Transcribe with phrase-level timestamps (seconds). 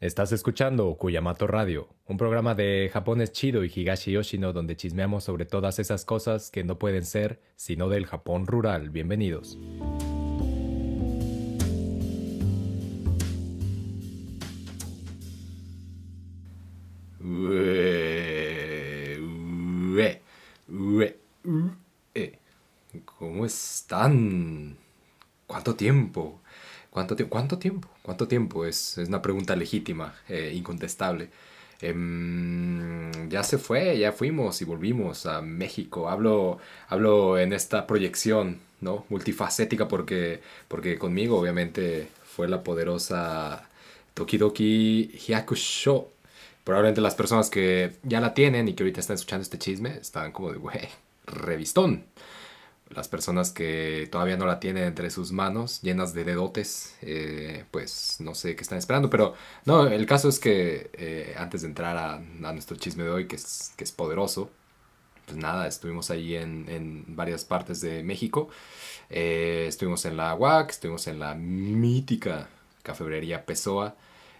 [0.00, 5.44] Estás escuchando Kuyamato Radio, un programa de Japones chido y Higashi Yoshino donde chismeamos sobre
[5.44, 8.88] todas esas cosas que no pueden ser sino del Japón rural.
[8.88, 9.58] Bienvenidos.
[23.04, 24.78] ¿Cómo están?
[25.46, 26.40] ¿Cuánto tiempo?
[26.90, 27.88] ¿Cuánto, tie- cuánto tiempo?
[28.02, 28.64] ¿Cuánto tiempo?
[28.66, 31.28] Es, es una pregunta legítima, eh, incontestable.
[31.80, 36.08] Em, ya se fue, ya fuimos y volvimos a México.
[36.10, 36.58] Hablo,
[36.88, 39.06] hablo en esta proyección, ¿no?
[39.08, 43.68] Multifacética porque, porque conmigo obviamente fue la poderosa
[44.14, 46.08] Tokidoki Hyakusho.
[46.64, 50.32] Probablemente las personas que ya la tienen y que ahorita están escuchando este chisme están
[50.32, 50.88] como de, güey,
[51.26, 52.04] revistón.
[52.90, 58.16] Las personas que todavía no la tienen entre sus manos, llenas de dedotes, eh, pues
[58.18, 59.08] no sé qué están esperando.
[59.10, 62.18] Pero no, el caso es que eh, antes de entrar a,
[62.52, 64.50] nuestro chisme de hoy, que es, que es poderoso,
[65.26, 68.48] pues nada, estuvimos ahí en, en varias partes de México.
[69.10, 72.48] Eh, estuvimos en la UAC, estuvimos en la mítica
[72.82, 73.94] cafebrería Pessoa,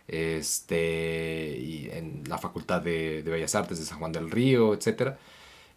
[0.09, 5.19] este, y en la Facultad de, de Bellas Artes de San Juan del Río, etcétera.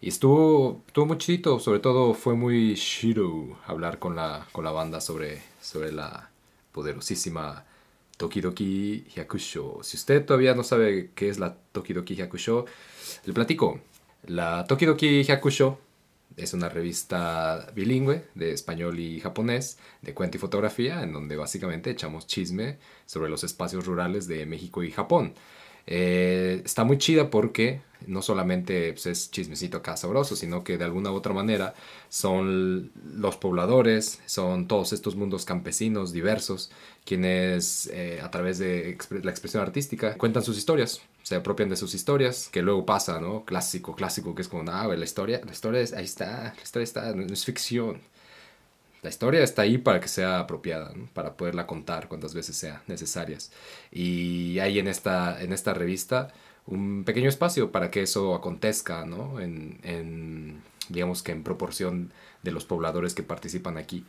[0.03, 4.71] Y estuvo, estuvo muy chidito, sobre todo fue muy chido hablar con la, con la
[4.71, 6.29] banda sobre, sobre la
[6.73, 7.63] poderosísima
[8.17, 9.79] Tokidoki Hyakusho.
[9.81, 12.65] Si usted todavía no sabe qué es la Tokidoki Hyakusho,
[13.23, 13.79] le platico.
[14.25, 15.79] La Tokidoki Hyakusho
[16.35, 21.91] es una revista bilingüe de español y japonés, de cuento y fotografía, en donde básicamente
[21.91, 25.33] echamos chisme sobre los espacios rurales de México y Japón.
[25.85, 30.85] Eh, está muy chida porque no solamente pues, es chismecito acá sabroso, sino que de
[30.85, 31.73] alguna u otra manera
[32.09, 36.71] son los pobladores, son todos estos mundos campesinos diversos,
[37.05, 41.93] quienes eh, a través de la expresión artística cuentan sus historias, se apropian de sus
[41.93, 43.45] historias, que luego pasa, ¿no?
[43.45, 46.83] Clásico, clásico, que es como, ah, la historia, la historia es, ahí está, la historia
[46.83, 48.01] está, no es ficción.
[49.03, 51.08] La historia está ahí para que sea apropiada, ¿no?
[51.14, 53.52] para poderla contar cuantas veces sea necesarias.
[53.91, 56.34] Y hay en esta, en esta revista
[56.66, 59.41] un pequeño espacio para que eso acontezca, ¿no?
[59.41, 64.06] En, en, digamos que en proporción de los pobladores que participan aquí.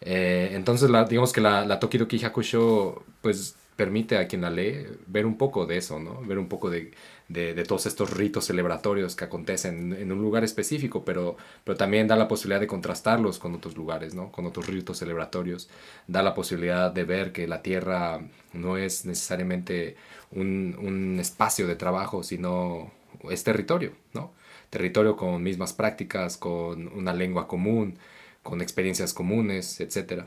[0.00, 4.86] Eh, entonces, la, digamos que la, la Tokidoki Hyakusho, pues permite a quien la lee
[5.06, 6.20] ver un poco de eso, ¿no?
[6.22, 6.92] Ver un poco de,
[7.28, 12.16] de, todos estos ritos celebratorios que acontecen en un lugar específico, pero, pero también da
[12.16, 14.32] la posibilidad de contrastarlos con otros lugares, ¿no?
[14.32, 15.68] Con otros ritos celebratorios.
[16.06, 18.20] Da la posibilidad de ver que la tierra
[18.54, 19.96] no es necesariamente
[20.32, 22.90] un, un espacio de trabajo, sino
[23.30, 24.32] es territorio, ¿no?
[24.70, 27.98] Territorio con mismas prácticas, con una lengua común,
[28.42, 30.26] con experiencias comunes, etcétera.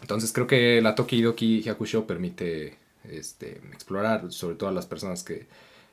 [0.00, 5.46] Entonces creo que la Tokidoki Hyakusho permite este, explorar, sobre todo a las personas que,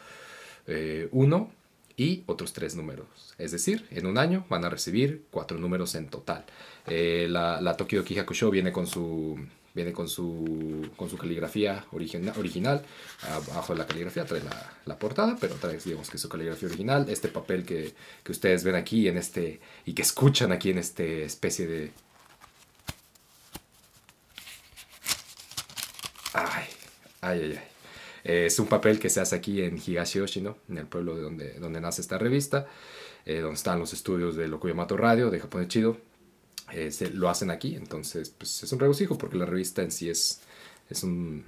[0.67, 1.51] eh, 1
[1.97, 3.35] y otros tres números.
[3.39, 6.45] Es decir, en un año van a recibir cuatro números en total.
[6.87, 9.39] Eh, la, la Tokidoki Hakusho viene con su
[9.75, 12.83] viene con su con su caligrafía origina- original
[13.29, 17.07] abajo de la caligrafía trae la, la portada pero trae digamos que su caligrafía original
[17.11, 17.93] este papel que,
[18.25, 21.93] que ustedes ven aquí en este y que escuchan aquí en este especie de
[26.35, 26.65] ay
[27.21, 27.77] ay ay ay
[28.29, 31.23] Eh, es un papel que se hace aquí en Higashi Yoshino, en el pueblo de
[31.23, 32.67] donde, donde nace esta revista,
[33.25, 35.97] eh, donde están los estudios de Lokuyamato Radio, de Japón de Chido.
[36.73, 40.11] Eh, se, lo hacen aquí, entonces pues, es un regocijo porque la revista en sí
[40.11, 40.41] es,
[40.91, 41.45] es un...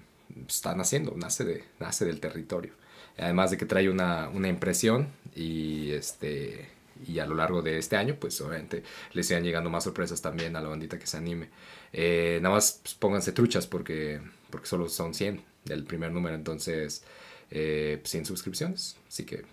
[0.46, 2.72] está naciendo, nace, de, nace del territorio.
[3.18, 6.68] Además de que trae una, una impresión y este
[7.06, 8.82] y a lo largo de este año, pues obviamente
[9.12, 11.48] les sigan llegando más sorpresas también a la bandita que se anime.
[11.92, 14.20] Eh, nada más pues, pónganse truchas porque,
[14.50, 17.04] porque solo son 100 del primer número, entonces
[17.50, 18.96] eh, 100 pues, suscripciones.
[19.08, 19.44] Así que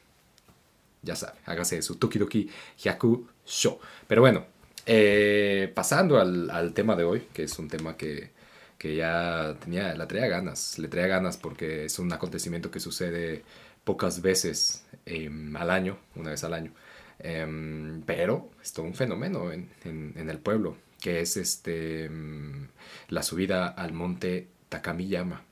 [1.01, 3.79] ya saben, hágase su Tokidoki Hyaku Show.
[4.07, 4.45] Pero bueno,
[4.85, 8.31] eh, pasando al, al, tema de hoy, que es un tema que,
[8.77, 13.43] que ya tenía, la traía ganas, le traía ganas porque es un acontecimiento que sucede
[13.83, 16.71] pocas veces eh, al año, una vez al año.
[17.19, 22.67] Em, pero es todo un fenómeno en, en, el pueblo, que es este, em,
[23.09, 25.43] la subida al monte Takamiyama.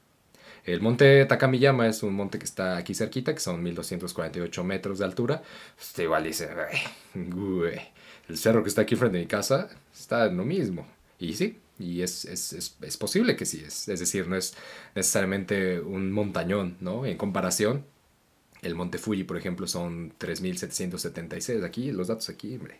[0.66, 5.06] El monte Takamiyama es un monte que está aquí cerquita, que son 1248 metros de
[5.06, 5.44] altura.
[5.80, 6.50] Usted igual dice,
[7.14, 10.88] el cerro que está aquí frente a mi casa está en lo mismo.
[11.20, 14.56] Y sí, y es, es, es, es, posible que sí, es, es decir, no es
[14.96, 17.06] necesariamente un montañón, ¿no?
[17.06, 17.86] En comparación,
[18.62, 21.64] el Monte Fuji, por ejemplo, son 3.776.
[21.64, 22.80] Aquí, los datos aquí, hombre.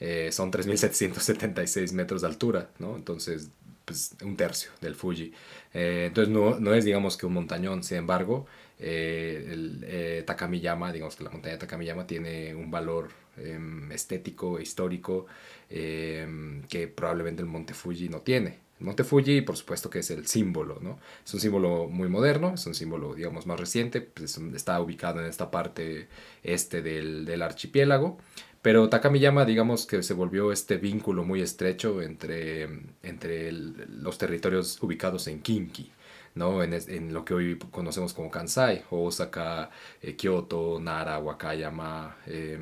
[0.00, 2.96] Eh, son 3.776 metros de altura, ¿no?
[2.96, 3.50] Entonces,
[3.90, 5.32] pues un tercio del Fuji.
[5.74, 7.82] Eh, entonces, no, no, es, digamos, que un montañón.
[7.82, 8.46] Sin embargo,
[8.78, 15.26] eh, el Takamiyama, digamos que la montaña de Takamiyama tiene un valor em, estético, histórico,
[15.68, 18.58] em, que probablemente el Monte Fuji no tiene.
[18.80, 20.98] Monte Fuji, por supuesto que es el símbolo, ¿no?
[21.24, 25.26] Es un símbolo muy moderno, es un símbolo, digamos, más reciente, pues está ubicado en
[25.26, 26.08] esta parte
[26.42, 28.18] este del, archipiélago,
[28.62, 32.64] pero Takamiyama, digamos que se volvió este vínculo muy estrecho entre,
[33.02, 35.90] entre los territorios ubicados en Kinki,
[36.34, 36.62] ¿no?
[36.62, 39.70] En, en, lo que hoy conocemos como Kansai, Osaka,
[40.02, 42.58] eh, Kyoto, Nara, Wakayama, eh,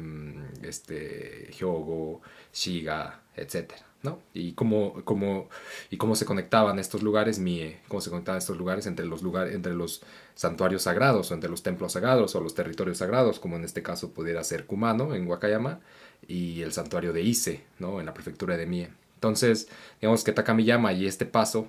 [0.62, 2.22] este, Hyogo,
[2.52, 3.87] Shiga, etcétera.
[4.02, 4.20] ¿No?
[4.32, 5.48] Y cómo, cómo,
[5.90, 9.54] y cómo se conectaban estos lugares, Mie, cómo se conectaban estos lugares entre los, lugares,
[9.54, 10.02] entre los
[10.34, 14.12] santuarios sagrados o entre los templos sagrados o los territorios sagrados, como en este caso
[14.12, 15.80] pudiera ser Kumano en Wakayama
[16.28, 18.00] y el santuario de Ise, ¿no?
[18.00, 18.90] En la prefectura de Mie.
[19.14, 19.68] Entonces,
[20.00, 21.68] digamos que Takamiyama y este paso,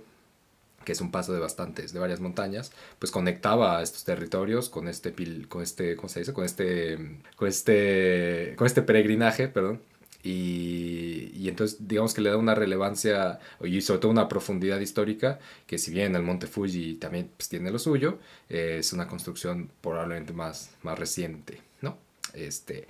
[0.86, 4.88] que es un paso de bastantes, de varias montañas, pues conectaba a estos territorios con
[4.88, 5.14] este,
[5.48, 6.34] con este, ¿cómo se dice?
[6.34, 9.82] Con este, con este, con este peregrinaje, perdón,
[10.24, 15.78] y, entonces digamos que le da una relevancia y sobre todo una profundidad histórica que
[15.78, 18.20] si bien el monte Fuji también pues, tiene lo suyo,
[18.50, 21.98] es una construcción probablemente más, más reciente, ¿no?
[22.34, 22.88] Este,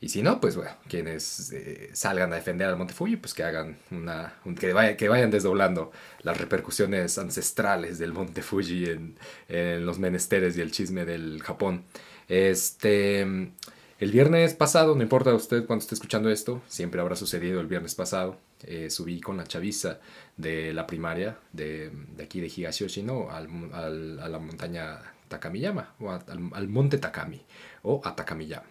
[0.00, 3.42] y si no, pues bueno, quienes eh, salgan a defender al monte Fuji, pues que
[3.44, 5.92] hagan una, que, vaya, que vayan desdoblando
[6.22, 9.18] las repercusiones ancestrales del monte Fuji en,
[9.48, 11.84] en los menesteres y el chisme del Japón.
[12.28, 13.52] Este...
[14.00, 17.94] El viernes pasado, no importa usted cuando esté escuchando esto, siempre habrá sucedido el viernes
[17.94, 20.00] pasado, eh, subí con la chaviza
[20.38, 26.10] de la primaria de, de aquí de Higashiyoshino al, al, a la montaña Takamiyama, o
[26.12, 26.22] al,
[26.54, 27.42] al, monte Takami,
[27.82, 28.64] o a Takamiyama.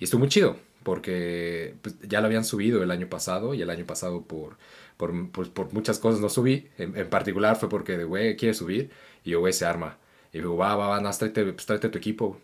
[0.00, 3.70] Y estuvo muy chido, porque pues, ya lo habían subido el año pasado, y el
[3.70, 4.56] año pasado por,
[4.96, 8.90] por, por, por muchas cosas no subí, en, particular fue porque, güey, ¿quiere subir?
[9.22, 9.98] Y yo, güey, se arma.
[10.32, 12.40] Y digo, va, va, va, no, tráete, pues, tu equipo.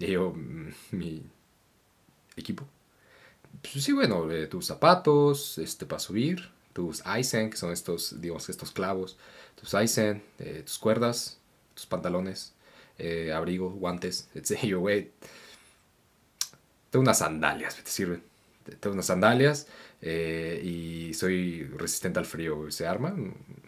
[0.00, 1.22] Y yo, mm, mi
[2.36, 2.66] equipo.
[3.62, 8.48] Pues sí, bueno, eh, tus zapatos este, para subir, tus Aizen, que son estos, digamos,
[8.48, 9.18] estos clavos,
[9.54, 11.38] tus Aizen, eh, tus cuerdas,
[11.74, 12.54] tus pantalones,
[12.98, 14.74] eh, abrigo, guantes, etc.
[14.76, 15.10] Güey,
[16.90, 18.22] tengo unas sandalias, te sirven.
[18.80, 19.66] Tengo unas sandalias
[20.02, 22.70] y soy resistente al frío.
[22.70, 23.10] ¿Se arma?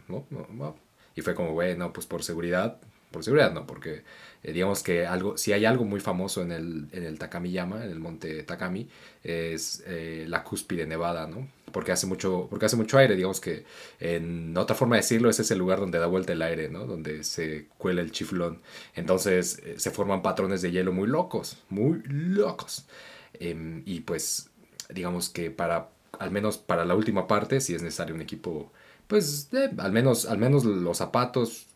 [0.09, 0.77] No, no, no.
[1.17, 2.81] Y fue como, güey, no, pues por seguridad,
[3.13, 4.03] por seguridad no, porque
[4.43, 7.91] eh, digamos que algo, si hay algo muy famoso en el, en el Takamiyama, en
[7.91, 8.89] el monte Takami,
[9.23, 11.47] es eh, la cúspide nevada, ¿no?
[11.71, 13.65] Porque hace, mucho, porque hace mucho aire, digamos que
[14.01, 16.87] en otra forma de decirlo, ese es el lugar donde da vuelta el aire, ¿no?
[16.87, 18.61] Donde se cuela el chiflón.
[18.95, 22.87] Entonces eh, se forman patrones de hielo muy locos, muy locos.
[23.35, 24.51] Em, y pues
[24.91, 25.89] digamos que para,
[26.19, 28.73] al menos para la última parte, si es necesario un equipo
[29.13, 31.67] pues al menos al menos los zapatos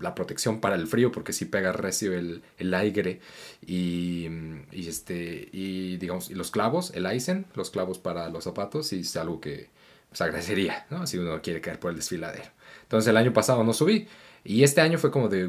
[0.00, 3.20] la protección para el frío porque si pega recio el, el aire.
[3.66, 4.28] Y,
[4.72, 9.16] este y digamos y los clavos el Aizen los clavos para los zapatos y es
[9.16, 9.68] algo que
[10.12, 11.06] se agradecería ¿no?
[11.06, 12.50] si uno quiere caer por el desfiladero.
[12.82, 14.08] Entonces el año pasado no subí.
[14.44, 15.44] Y este año fue como de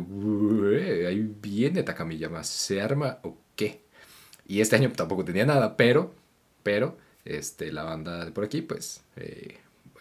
[1.07, 3.81] ahí viene Takamiyama se arma o qué
[4.47, 6.13] y este año tampoco tenía nada pero
[6.63, 9.57] pero este la banda de por aquí pues eh,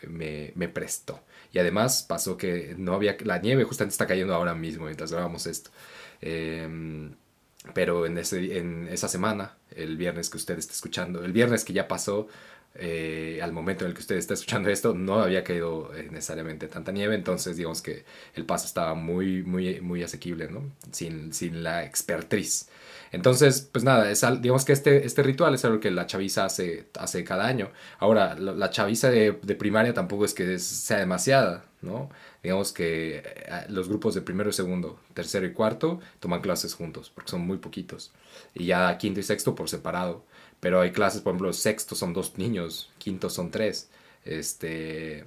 [0.09, 1.21] me, me prestó
[1.53, 5.47] y además pasó que no había, la nieve justamente está cayendo ahora mismo mientras grabamos
[5.47, 5.71] esto.
[6.21, 7.15] Em,
[7.75, 11.73] pero en, ese, en esa semana, el viernes que usted está escuchando, el viernes que
[11.73, 12.29] ya pasó,
[12.75, 16.69] eh, al momento en el que usted está escuchando esto, no había caído eh, necesariamente
[16.69, 20.63] tanta nieve, entonces digamos que el paso estaba muy, muy, muy asequible, ¿no?
[20.93, 22.69] Sin, sin la expertriz.
[23.11, 26.89] Entonces, pues nada, es, digamos que este, este ritual es algo que la chaviza hace,
[26.99, 27.71] hace cada año.
[27.99, 32.11] Ahora, la chaviza de, primaria tampoco es que sea demasiada, ¿no?
[32.43, 37.11] Digamos que eh, los grupos de primero y segundo, tercero y cuarto toman clases juntos,
[37.15, 38.13] porque son muy poquitos.
[38.55, 40.25] Y ya quinto y sexto por separado.
[40.61, 43.91] Pero hay clases, por ejemplo, sexto son dos niños, quinto son tres.
[44.25, 45.25] Este,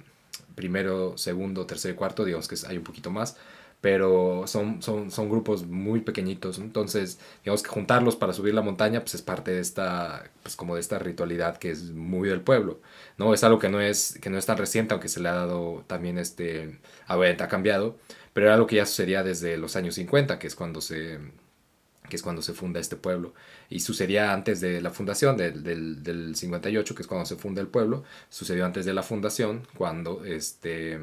[0.54, 3.36] primero, segundo, tercero y cuarto, digamos que hay un poquito más
[3.82, 9.00] pero son, son, son grupos muy pequeñitos, entonces digamos que juntarlos para subir la montaña
[9.00, 12.80] pues es parte de esta, pues como de esta ritualidad que es muy del pueblo,
[13.18, 13.34] ¿no?
[13.34, 15.84] Es algo que no es, que no es tan reciente, aunque se le ha dado
[15.88, 17.98] también este, a ver, ha cambiado,
[18.32, 21.18] pero era algo que ya sucedía desde los años 50, que es cuando se,
[22.08, 23.32] que es cuando se funda este pueblo.
[23.70, 27.60] Y sucedía antes de la fundación del, del, del, 58, que es cuando se funda
[27.60, 28.04] el pueblo.
[28.28, 30.98] Sucedió antes de la fundación, cuando este,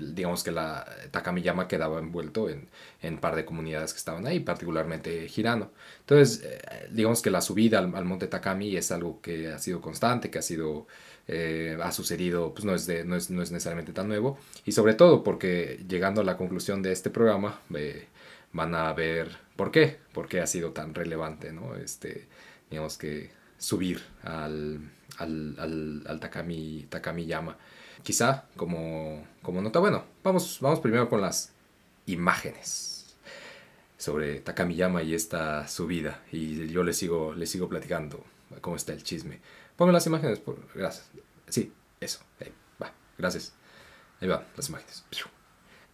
[0.00, 2.68] digamos que la Takamiyama quedaba envuelto en,
[3.00, 5.70] en par de comunidades que estaban ahí, particularmente Hirano.
[6.00, 10.30] Entonces, eh, digamos que la subida al, monte Takami es algo que ha sido constante,
[10.30, 10.86] que ha sido...
[11.26, 14.72] Eh, ha sucedido, pues no es, de, no, es, no es necesariamente tan nuevo, y
[14.72, 18.08] sobre todo porque llegando a la conclusión de este programa, eh,
[18.52, 21.76] van a ver por qué, por qué ha sido tan relevante, ¿no?
[21.76, 22.26] Este,
[22.70, 27.56] digamos que subir al, al, al, Takami, Takami Yama.
[28.02, 31.52] Quizá como, como nota, bueno, vamos, vamos primero con las
[32.06, 33.16] imágenes
[33.96, 36.22] sobre Takami Yama y esta subida.
[36.30, 38.24] Y yo le sigo, le sigo platicando
[38.60, 39.40] cómo está el chisme.
[39.76, 41.10] Ponme las imágenes, por, gracias.
[41.48, 42.20] Sí, eso,
[42.82, 43.54] va, gracias.
[44.20, 45.04] Ahí va, las imágenes.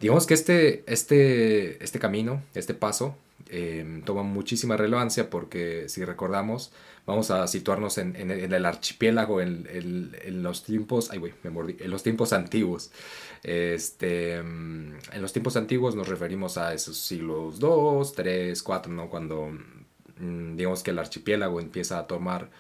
[0.01, 3.17] Digamos que este, este, este camino, este paso,
[3.49, 6.73] em, toma muchísima relevancia porque si recordamos,
[7.07, 11.77] vamos a situarnos en, en, el archipiélago, en, en, los tiempos, ay güey, me mordí,
[11.81, 12.91] en los tiempos antiguos.
[13.43, 19.09] Este, em, en los tiempos antiguos nos referimos a esos siglos 2, 3, 4, ¿no?
[19.09, 19.51] Cuando
[20.19, 22.51] mm, digamos que el archipiélago empieza a tomar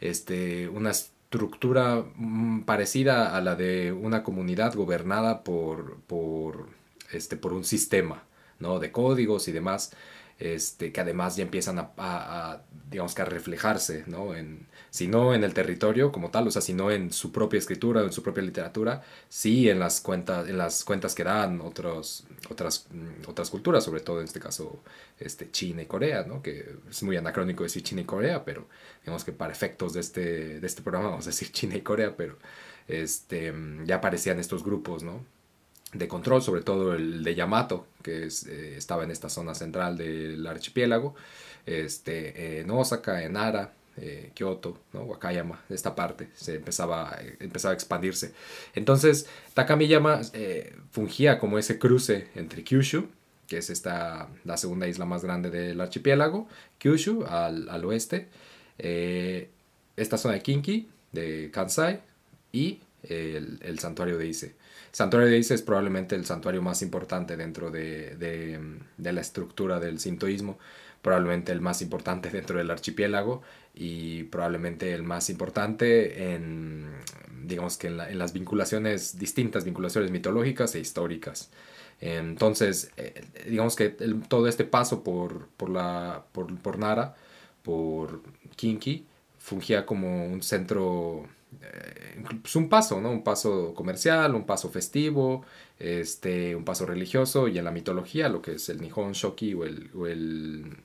[0.00, 6.68] este, unas estructura mm, parecida a la de una comunidad gobernada por, por
[7.12, 8.22] este, por un sistema
[8.58, 8.78] ¿no?
[8.78, 9.92] de códigos y demás,
[10.38, 14.34] este, que además ya empiezan a, digamos que a reflejarse, ¿no?
[14.34, 17.58] En, si no en el territorio como tal, o sea, si no en su propia
[17.58, 22.26] escritura, en su propia literatura, sí en las cuentas, en las cuentas que dan otros,
[22.50, 24.82] otras, mm, otras culturas, sobre todo en este caso
[25.18, 26.42] este, China y Corea, ¿no?
[26.42, 28.68] Que es muy anacrónico decir China y Corea, pero
[29.02, 32.16] digamos que para efectos de este, de este programa vamos a decir China y Corea,
[32.16, 32.38] pero
[32.88, 33.52] este,
[33.84, 35.24] ya aparecían estos grupos, ¿no?
[35.92, 40.46] De control, sobre todo el de Yamato, que eh, estaba en esta zona central del
[40.46, 41.14] archipiélago,
[41.64, 45.02] este, en Osaka, en Nara, eh, Kyoto, ¿no?
[45.02, 48.34] Wakayama, esta parte, se empezaba, empezaba a expandirse.
[48.74, 53.08] Entonces, Takamiyama eh, fungía como ese cruce entre Kyushu,
[53.46, 58.28] que es esta, la segunda isla más grande del archipiélago, Kyushu al, al oeste,
[59.96, 62.02] esta zona de Kinki, de Kansai,
[62.52, 64.54] y el, el santuario de Ise.
[64.96, 70.00] Santuario de Ise es probablemente el santuario más importante dentro de, de, la estructura del
[70.00, 70.58] sintoísmo,
[71.02, 73.42] probablemente el más importante dentro del archipiélago
[73.74, 76.86] y probablemente el más importante en,
[77.44, 81.50] digamos que en, las vinculaciones, distintas vinculaciones mitológicas e históricas.
[82.00, 87.16] Entonces, eh, digamos que todo este paso por, por, la, por, por Nara,
[87.62, 88.22] por
[88.56, 89.04] Kinki,
[89.36, 91.26] fungía como un centro
[91.62, 93.10] eh, pues un paso, ¿no?
[93.10, 95.44] Un paso comercial, un paso festivo,
[95.78, 99.64] este, un paso religioso y en la mitología lo que es el Nihon Shoki o
[99.64, 100.76] el,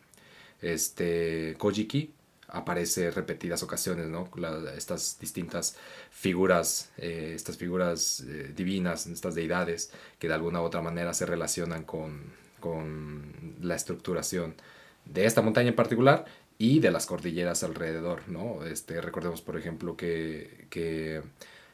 [0.62, 2.14] este, Kojiki
[2.50, 4.30] aparece repetidas ocasiones, ¿no?
[4.76, 5.78] estas distintas
[6.12, 11.26] figuras, eh, estas figuras eh, divinas, estas deidades que de alguna u otra manera se
[11.26, 12.24] relacionan con,
[12.60, 14.56] con la estructuración
[15.06, 16.26] de esta montaña en particular
[16.62, 18.64] y de las cordilleras alrededor, ¿no?
[18.64, 21.24] Este, recordemos, por ejemplo, que, que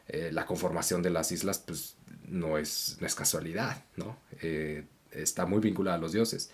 [0.08, 4.16] eh, la conformación de las islas pues, no, es, no es casualidad, ¿no?
[4.42, 6.52] Eh, está muy vinculada a los dioses.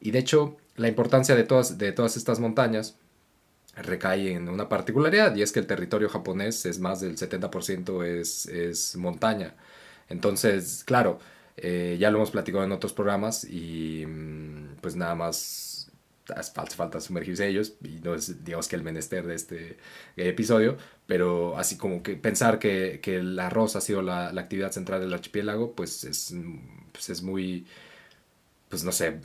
[0.00, 2.96] Y de hecho, la importancia de todas, de todas estas montañas
[3.76, 8.46] recae en una particularidad, y es que el territorio japonés es más del 70% es,
[8.46, 9.54] es montaña.
[10.08, 11.20] Entonces, claro,
[11.56, 15.77] eh, ya lo hemos platicado en otros programas y mm, pues nada más
[16.52, 19.78] falta, falta sumergirse ellos y no es digamos que el menester de este
[20.16, 24.72] episodio, pero así como que pensar que, que el arroz ha sido la, la, actividad
[24.72, 26.34] central del archipiélago, pues es,
[26.92, 27.66] pues es muy
[28.68, 29.20] pues no sé,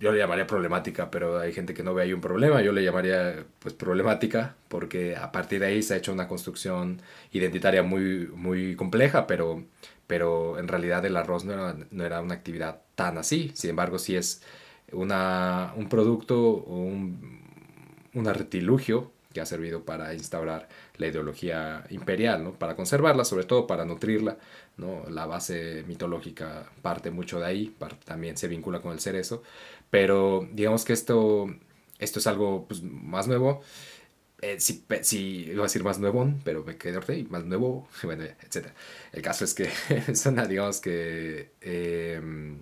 [0.00, 2.82] yo le llamaría problemática, pero hay gente que no ve ahí un problema, yo le
[2.82, 7.02] llamaría pues problemática, porque a partir de ahí se ha hecho una construcción
[7.32, 9.64] identitaria muy, muy compleja, pero,
[10.06, 13.98] pero en realidad el arroz no era, no era una actividad tan así, sin embargo
[13.98, 14.42] sí es
[14.92, 17.42] una, un producto un,
[18.14, 22.52] un artilugio que ha servido para instaurar la ideología imperial, ¿no?
[22.54, 24.38] para conservarla, sobre todo para nutrirla.
[24.78, 25.04] ¿no?
[25.10, 29.42] La base mitológica parte mucho de ahí, también se vincula con el cerezo,
[29.90, 31.46] pero digamos que esto,
[31.98, 33.60] esto es algo pues, más nuevo.
[34.40, 38.24] Eh, si, si, iba a decir más nuevo, pero me quedé ahí, más nuevo, bueno,
[38.24, 38.68] etc.
[39.12, 39.68] El caso es que,
[40.48, 42.56] digamos que eh,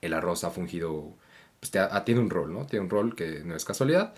[0.00, 1.16] el arroz ha fungido,
[1.70, 2.66] pues, tiene un rol, ¿no?
[2.66, 4.14] Tiene un rol que no es casualidad,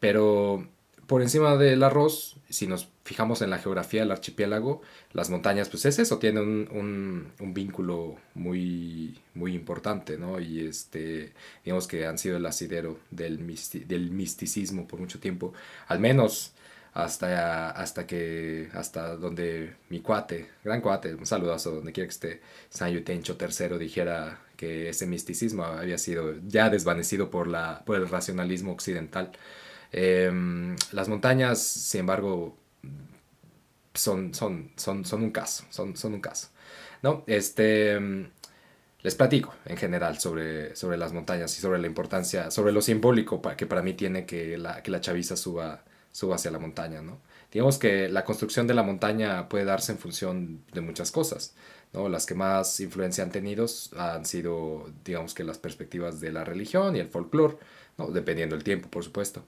[0.00, 0.66] pero
[1.06, 5.84] por encima del arroz, si nos fijamos en la geografía del archipiélago, las montañas, pues
[5.84, 10.40] es eso, tienen un, un, vínculo muy, muy importante, ¿no?
[10.40, 11.32] Y este,
[11.64, 13.38] digamos que han sido el asidero del,
[13.86, 15.52] del misticismo por mucho tiempo,
[15.86, 16.54] al menos
[16.92, 22.40] hasta, hasta que, hasta donde mi cuate, gran cuate, un saludazo donde quiera que esté,
[22.70, 28.08] San Yutencho III dijera que ese misticismo había sido ya desvanecido por, la, por el
[28.08, 29.32] racionalismo occidental.
[29.92, 32.56] Em, las montañas, sin embargo,
[33.94, 36.48] son, son, son, son un caso, son, son un caso.
[37.02, 37.24] ¿no?
[37.26, 37.98] Este,
[39.02, 43.40] les platico en general sobre, sobre las montañas y sobre la importancia, sobre lo simbólico
[43.56, 47.02] que para mí tiene que la, que la chaviza suba, suba hacia la montaña.
[47.02, 47.20] ¿no?
[47.52, 51.54] Digamos que la construcción de la montaña puede darse en función de muchas cosas.
[51.96, 56.94] Las que más influencia han tenido han sido, digamos que las perspectivas de la religión
[56.96, 57.56] y el folclore,
[58.12, 59.44] dependiendo del tiempo, por supuesto.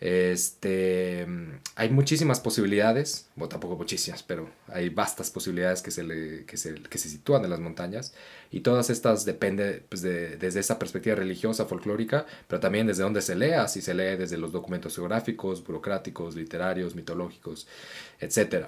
[0.00, 1.26] Este,
[1.74, 6.98] hay muchísimas posibilidades, bueno, tampoco muchísimas, pero hay vastas posibilidades que se, que se, que
[6.98, 8.14] se sitúan en las montañas
[8.52, 13.22] y todas estas dependen pues, de, desde esa perspectiva religiosa, folclórica, pero también desde donde
[13.22, 17.66] se lea, si se lee desde los documentos geográficos, burocráticos, literarios, mitológicos,
[18.20, 18.66] etc.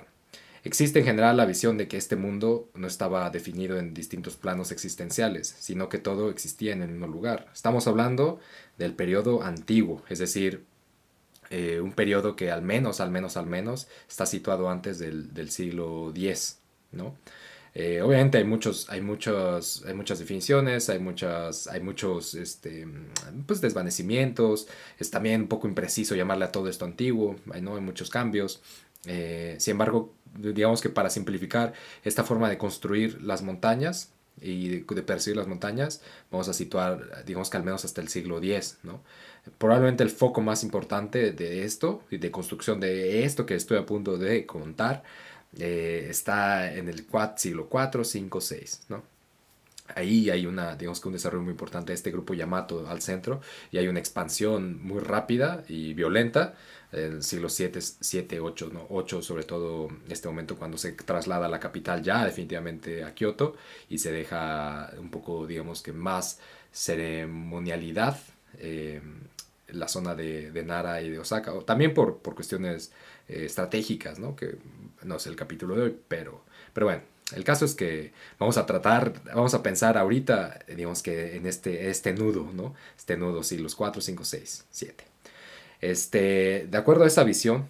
[0.62, 4.72] Existe en general la visión de que este mundo no estaba definido en distintos planos
[4.72, 7.48] existenciales, sino que todo existía en el mismo lugar.
[7.52, 8.40] Estamos hablando
[8.78, 10.64] del periodo antiguo, es decir,
[11.50, 15.50] eh, un periodo que al menos, al menos, al menos está situado antes del, del
[15.50, 16.58] siglo X,
[16.92, 17.16] ¿no?
[17.74, 22.86] Eh, obviamente hay muchos, hay muchos, hay muchas definiciones, hay muchas, hay muchos, este,
[23.46, 24.68] pues desvanecimientos.
[24.98, 27.76] Es también un poco impreciso llamarle a todo esto antiguo, ¿no?
[27.76, 28.60] hay muchos cambios.
[29.06, 31.72] Eh, sin embargo, digamos que para simplificar
[32.04, 37.24] esta forma de construir las montañas y de, de, percibir las montañas, vamos a situar,
[37.26, 39.00] digamos que al menos hasta el siglo X, ¿no?
[39.58, 43.86] probablemente el foco más importante de esto y de construcción de esto que estoy a
[43.86, 45.02] punto de contar
[45.58, 49.02] eh, está en el siglo 4, 5, 6, ¿no?
[49.96, 53.40] Ahí hay una, digamos que un desarrollo muy importante de este grupo Yamato al centro
[53.72, 58.86] y hay una expansión muy rápida y violenta en el siglo 7, 7 8, ¿no?
[58.90, 63.56] 8 sobre todo este momento cuando se traslada la capital ya definitivamente a Kioto
[63.88, 66.40] y se deja un poco digamos que más
[66.72, 68.18] ceremonialidad
[68.58, 69.00] eh,
[69.68, 72.92] la zona de, Nara y de Osaka, o también por, por cuestiones
[73.28, 74.34] eh, estratégicas, ¿no?
[74.34, 74.56] que
[75.02, 77.02] no es el capítulo de hoy, pero, pero bueno,
[77.34, 81.88] el caso es que vamos a tratar, vamos a pensar ahorita, digamos que en este,
[81.88, 82.74] este nudo, ¿no?
[82.98, 85.04] Este nudo, siglos 4, 5, 6, 7.
[85.80, 87.68] Este, de acuerdo a esa visión,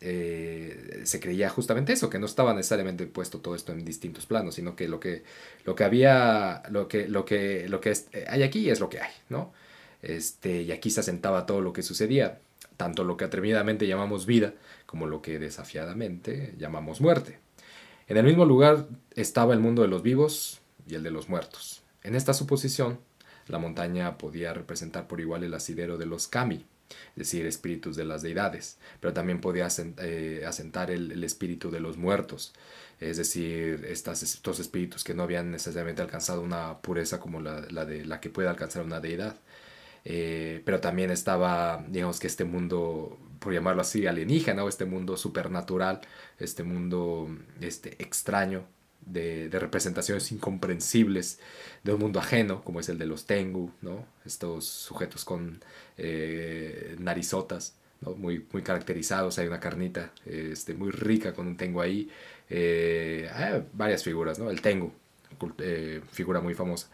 [0.00, 4.54] eh, se creía justamente eso, que no estaba necesariamente puesto todo esto en distintos planos,
[4.54, 5.22] sino que lo que,
[5.64, 7.92] lo que había, lo que, lo que, lo que
[8.28, 9.52] hay aquí es lo que hay, ¿no?
[10.02, 12.38] Este, y aquí se asentaba todo lo que sucedía,
[12.78, 14.54] tanto lo que atrevidamente llamamos vida
[14.86, 17.38] como lo que desafiadamente llamamos muerte.
[18.08, 21.82] En el mismo lugar estaba el mundo de los vivos y el de los muertos.
[22.02, 22.98] En esta suposición,
[23.46, 26.64] la montaña podía representar por igual el asidero de los kami,
[27.10, 31.96] es decir, espíritus de las deidades, pero también podía eh, asentar el, espíritu de los
[31.96, 32.52] muertos,
[33.00, 37.84] es decir, estas, estos espíritus que no habían necesariamente alcanzado una pureza como la, la,
[37.84, 39.36] de, la que puede alcanzar una deidad.
[40.04, 45.16] Eh, pero también estaba, digamos que este mundo, por llamarlo así, alienígena, o este mundo
[45.16, 46.00] supernatural,
[46.38, 47.28] este mundo
[47.60, 48.64] este, extraño
[49.06, 51.40] de, representaciones incomprensibles
[51.84, 54.06] de un mundo ajeno, como es el de los Tengu, ¿no?
[54.24, 55.60] estos sujetos con
[55.98, 57.74] eh, narizotas.
[58.00, 58.12] ¿no?
[58.12, 62.10] Muy, muy caracterizados, hay una carnita este, muy rica con un Tengu ahí,
[62.48, 64.50] eh, hay varias figuras, ¿no?
[64.50, 64.92] el Tengu,
[66.10, 66.88] figura muy famosa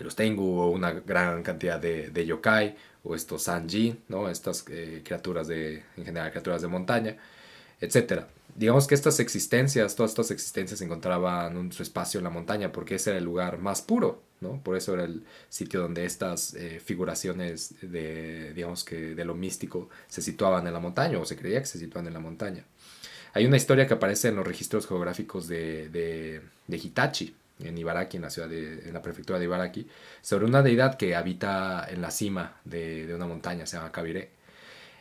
[0.00, 4.28] los tengo una gran cantidad de, de yokai o estos sanji, ¿no?
[4.28, 7.16] estas eh, criaturas de, en general, criaturas de montaña,
[7.80, 8.24] etc.
[8.58, 12.72] Digamos que estas existencias, todas estas existencias se encontraban en su espacio en la montaña
[12.72, 14.60] porque ese era el lugar más puro, ¿no?
[14.64, 19.88] Por eso era el sitio donde estas eh, figuraciones de, digamos que de lo místico
[20.08, 22.64] se situaban en la montaña o se creía que se situaban en la montaña.
[23.32, 28.24] Hay una historia que aparece en los registros geográficos de, de, Hitachi, en Ibaraki, en
[28.24, 29.86] la ciudad de, en la prefectura de Ibaraki,
[30.20, 34.37] sobre una deidad que habita en la cima de, de una montaña, se llama Kabire.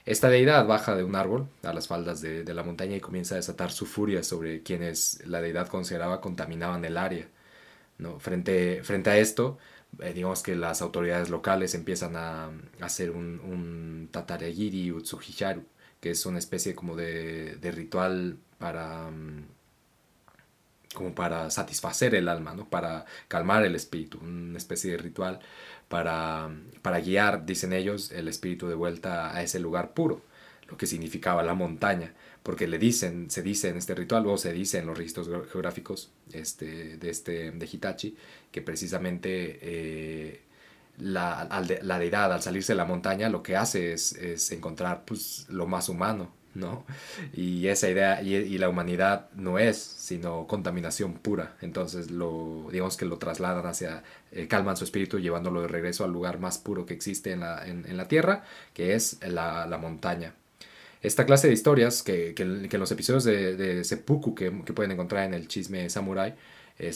[0.08, 3.38] Esta deidad baja de un árbol a las faldas de, la montaña y comienza a
[3.40, 7.28] desatar su furia sobre quienes la deidad consideraba contaminaban el área.
[7.98, 8.18] ¿no?
[8.18, 9.58] Frente, a esto,
[10.00, 15.66] eh, digamos que las autoridades locales empiezan a, hacer un, un tataregiri utsuhisharu,
[16.00, 19.08] que es una especie como de, de ritual para...
[19.08, 19.44] Um,
[20.94, 22.70] como para satisfacer el alma, ¿no?
[22.70, 25.40] para calmar el espíritu, una especie de ritual
[25.88, 26.50] para,
[26.82, 30.22] para guiar, dicen ellos, el espíritu de vuelta a ese lugar puro,
[30.70, 34.54] lo que significaba la montaña, porque le dicen, se dice en este ritual, o se
[34.54, 38.16] dice en los registros geográficos este, de, este, de Hitachi,
[38.52, 40.42] que precisamente eh,
[40.98, 41.48] la,
[41.82, 45.68] la, deidad al salirse de la montaña lo que hace es, es encontrar pues, lo
[45.68, 46.86] más humano, ¿no?
[47.34, 51.56] Y esa idea, y, la humanidad no es sino contaminación pura.
[51.62, 56.12] Entonces, lo, digamos que lo trasladan hacia, eh, calman su espíritu llevándolo de regreso al
[56.12, 58.44] lugar más puro que existe en la, tierra,
[58.74, 60.34] que es la, montaña.
[61.02, 65.34] Esta clase de historias que, en los episodios de, de Seppuku que, pueden encontrar en
[65.34, 66.36] el chisme samurai,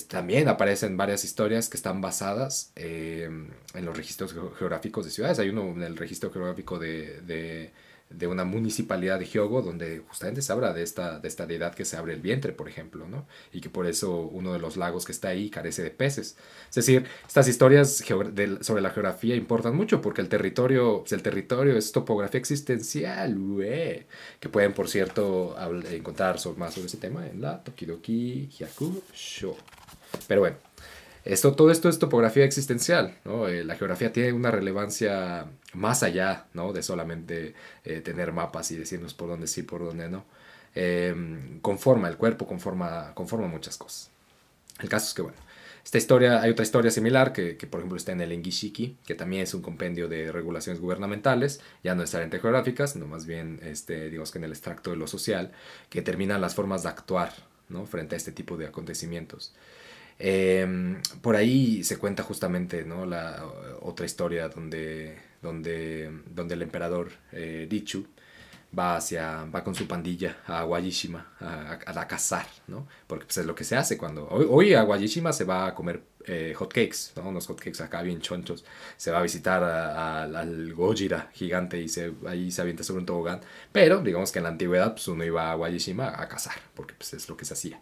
[0.07, 3.29] también aparecen varias historias que están basadas eh,
[3.73, 5.39] en los registros geográficos de ciudades.
[5.39, 7.71] Hay uno en el registro geográfico de
[8.13, 11.85] de una municipalidad de Hyogo donde justamente se habla de esta, de esta deidad que
[11.85, 13.25] se abre el vientre, por ejemplo, ¿no?
[13.51, 16.37] Y que por eso uno de los lagos que está ahí carece de peces.
[16.69, 18.03] Es decir, estas historias
[18.61, 24.07] sobre la geografía importan mucho porque el territorio, pues el territorio es topografía existencial, ue,
[24.39, 25.55] que pueden, por cierto,
[25.89, 29.55] encontrar más sobre ese tema en la Tokidoki Hyaku Show.
[30.27, 30.57] Pero bueno,
[31.23, 33.47] esto, todo esto es topografía existencial, ¿no?
[33.47, 36.73] Eh, la geografía tiene una relevancia más allá, ¿no?
[36.73, 37.53] De solamente
[37.83, 40.25] eh, tener mapas y decirnos por dónde sí, por dónde no.
[40.73, 41.13] Eh,
[41.61, 44.09] conforma el cuerpo, conforma, conforma muchas cosas.
[44.79, 45.37] El caso es que, bueno,
[45.83, 49.15] esta historia, hay otra historia similar que, que, por ejemplo está en el Engishiki, que
[49.15, 54.09] también es un compendio de regulaciones gubernamentales, ya no necesariamente geográficas, sino más bien, este,
[54.09, 55.51] digamos que en el extracto de lo social,
[55.89, 57.33] que determinan las formas de actuar,
[57.69, 57.85] ¿no?
[57.85, 59.53] Frente a este tipo de acontecimientos.
[60.19, 63.05] Eh, por ahí se cuenta justamente ¿no?
[63.05, 63.43] la
[63.81, 68.05] otra historia donde, donde, donde el emperador eh, Dichu
[68.77, 72.87] va hacia va con su pandilla a Aguayishima a, a, cazar, ¿no?
[73.07, 76.03] Porque pues, es lo que se hace cuando hoy, a Aguayishima se va a comer
[76.25, 77.29] eh, hotcakes, ¿no?
[77.29, 78.63] Unos hotcakes acá bien chonchos.
[78.97, 83.05] Se va a visitar a, al Gojira gigante y se, ahí se avienta sobre un
[83.05, 83.41] tobogán.
[83.71, 87.13] Pero digamos que en la antigüedad pues, uno iba a Aguayishima a cazar, porque pues,
[87.13, 87.81] es lo que se hacía.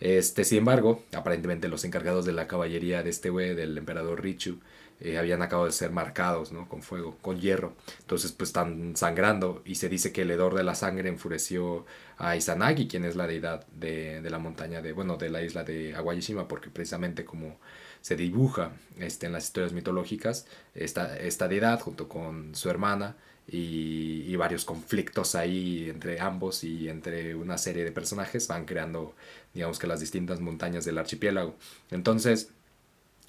[0.00, 4.58] Este, sin embargo, aparentemente los encargados de la caballería de este güey, del emperador Richu,
[5.00, 6.68] eh, habían acabado de ser marcados, ¿no?
[6.68, 7.74] Con fuego, con hierro.
[8.00, 11.86] Entonces, pues están sangrando y se dice que el hedor de la sangre enfureció
[12.18, 15.64] a Izanagi, quien es la deidad de, de la montaña de, bueno, de la isla
[15.64, 17.58] de Aguayishima, porque precisamente como
[18.02, 23.16] se dibuja este, en las historias mitológicas, esta, esta deidad junto con su hermana,
[23.52, 29.16] y, y, varios conflictos ahí entre ambos y entre una serie de personajes van creando,
[29.54, 31.56] digamos que las distintas montañas del archipiélago.
[31.90, 32.50] Entonces,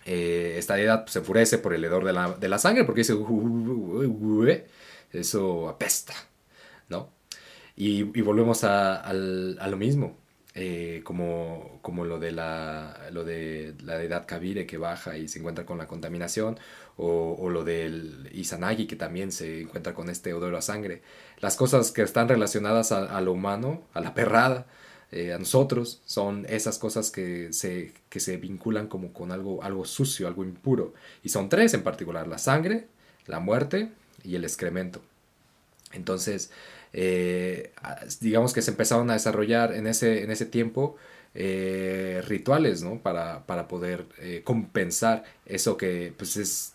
[0.06, 3.02] eh, esta deidad pues, se enfurece por el hedor de la, de la sangre porque
[3.02, 3.16] dice,
[5.14, 6.14] eso apesta,
[6.90, 7.10] ¿no?
[7.76, 10.18] Y, volvemos a, lo mismo.
[10.54, 15.40] Eh, como, como lo de la lo de la deidad Kabire que baja y se
[15.40, 16.60] encuentra con la contaminación
[16.98, 21.04] o, o, lo del Izanagi que también se encuentra con este odor a sangre
[21.40, 24.68] las cosas que están relacionadas a, a lo humano a la perrada
[25.12, 29.86] eh, a nosotros son esas cosas que se, que se vinculan como con algo, algo
[29.86, 30.94] sucio algo impuro
[31.24, 32.88] y son tres en particular la sangre
[33.28, 33.92] la muerte
[34.24, 35.02] y el excremento
[35.94, 36.52] entonces
[36.94, 37.72] eh,
[38.22, 40.98] digamos que se empezaron a desarrollar en ese, en ese tiempo
[41.34, 43.00] eh, rituales, ¿no?
[43.00, 44.06] Para, para poder
[44.44, 46.74] compensar eso que pues es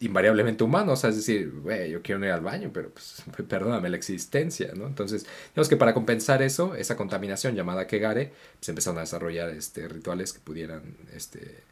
[0.00, 3.88] invariablemente humano, o sea, es decir, güey, yo quiero ir al baño, pero pues perdóname
[3.88, 4.86] la existencia, ¿no?
[4.86, 9.88] Entonces, digamos que para compensar eso, esa contaminación llamada Kegare, se empezaron a desarrollar este,
[9.88, 10.82] rituales que pudieran
[11.14, 11.62] este,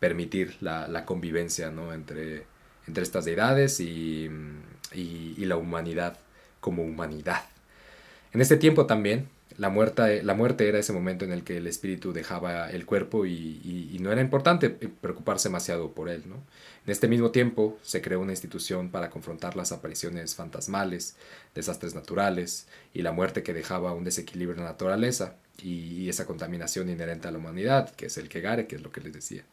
[0.00, 1.92] permitir la, la convivencia, ¿no?
[1.92, 2.44] Entre,
[2.86, 4.30] entre estas deidades y,
[4.92, 6.18] y, la humanidad
[6.60, 7.42] como humanidad.
[8.32, 11.66] En este tiempo también, la muerte, la muerte era ese momento en el que el
[11.66, 13.60] espíritu dejaba el cuerpo y,
[13.92, 16.24] y, no era importante preocuparse demasiado por él.
[16.26, 16.36] ¿no?
[16.86, 21.16] En este mismo tiempo se creó una institución para confrontar las apariciones fantasmales,
[21.54, 26.90] desastres naturales y la muerte que dejaba un desequilibrio en la naturaleza y esa contaminación
[26.90, 29.44] inherente a la humanidad, que es el Kegare, que es lo que les decía.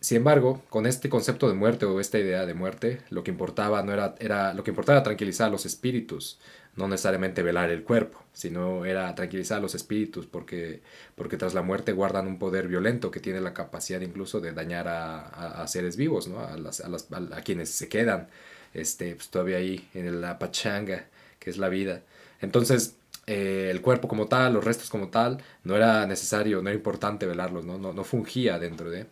[0.00, 3.82] Sin embargo, con este concepto de muerte o esta idea de muerte, lo que importaba
[3.82, 6.38] no era, era lo que importaba era tranquilizar a los espíritus,
[6.76, 10.80] no necesariamente velar el cuerpo, sino era tranquilizar a los espíritus porque,
[11.14, 14.88] porque tras la muerte guardan un poder violento que tiene la capacidad incluso de dañar
[14.88, 16.40] a, a, seres vivos, ¿no?
[16.40, 18.28] a, las, a, las, a, quienes se quedan
[18.74, 21.06] este, pues, todavía ahí en la pachanga,
[21.38, 22.02] que es la vida.
[22.40, 26.76] Entonces, eh, el cuerpo como tal, los restos como tal, no era necesario, no era
[26.76, 29.06] importante velarlos, no, no, no fungía dentro de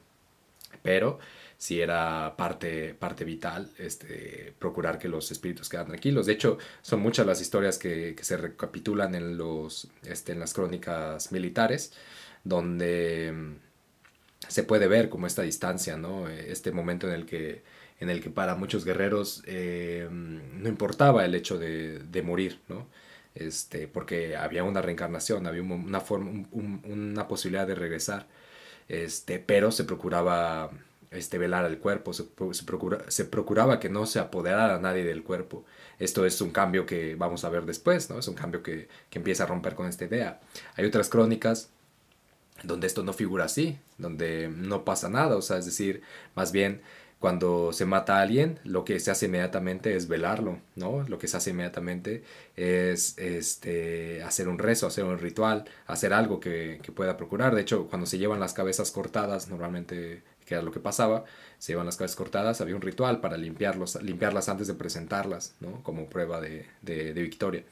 [0.83, 1.19] pero
[1.61, 6.25] sí era parte, parte vital este, procurar que los espíritus quedan tranquilos.
[6.25, 10.55] De hecho, son muchas las historias que, que se recapitulan en, los, este, en las
[10.55, 11.93] crónicas militares,
[12.45, 13.57] donde mm,
[14.49, 16.29] se puede ver como esta distancia, ¿no?
[16.31, 17.63] este momento en el que,
[18.01, 22.87] en el que para muchos guerreros eh, no importaba el hecho de, de morir, ¿no?
[23.35, 28.27] Este, porque había una reencarnación, había una, forma, un, una posibilidad de regresar
[28.89, 30.71] este, pero se procuraba
[31.11, 32.25] este, velar al cuerpo, se,
[32.65, 35.65] procura, se procuraba que no se apoderara nadie del cuerpo.
[35.99, 38.19] Esto es un cambio que vamos a ver después, ¿no?
[38.19, 40.41] Es un cambio que, que empieza a romper con esta idea.
[40.77, 41.71] Hay otras crónicas
[42.63, 46.03] donde esto no figura así, donde no pasa nada, o sea, es decir,
[46.35, 46.83] más bien
[47.21, 51.05] cuando se mata a alguien, lo que se hace inmediatamente es velarlo, ¿no?
[51.07, 52.25] Lo que se hace inmediatamente
[52.57, 57.55] es este, hacer un rezo, hacer un ritual, hacer algo que, que, pueda procurar.
[57.55, 61.23] De hecho, cuando se llevan las cabezas cortadas, normalmente, que era lo que pasaba,
[61.59, 65.81] se llevan las cabezas cortadas, había un ritual para limpiarlos, limpiarlas antes de presentarlas, ¿no?
[65.85, 67.63] Como prueba de, de, victoria.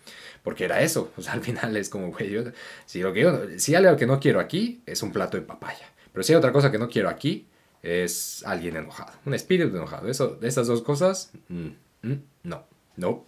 [0.44, 2.44] Porque era eso, al final es como, güey, yo,
[2.86, 5.90] si, lo que algo que no quiero aquí, es un plato de papaya.
[6.12, 7.48] Pero si hay otra cosa que no quiero aquí,
[7.82, 10.06] es alguien enojado, un espíritu enojado.
[10.06, 11.68] De esas dos cosas, mm,
[12.02, 12.64] mm, no,
[12.94, 13.26] no.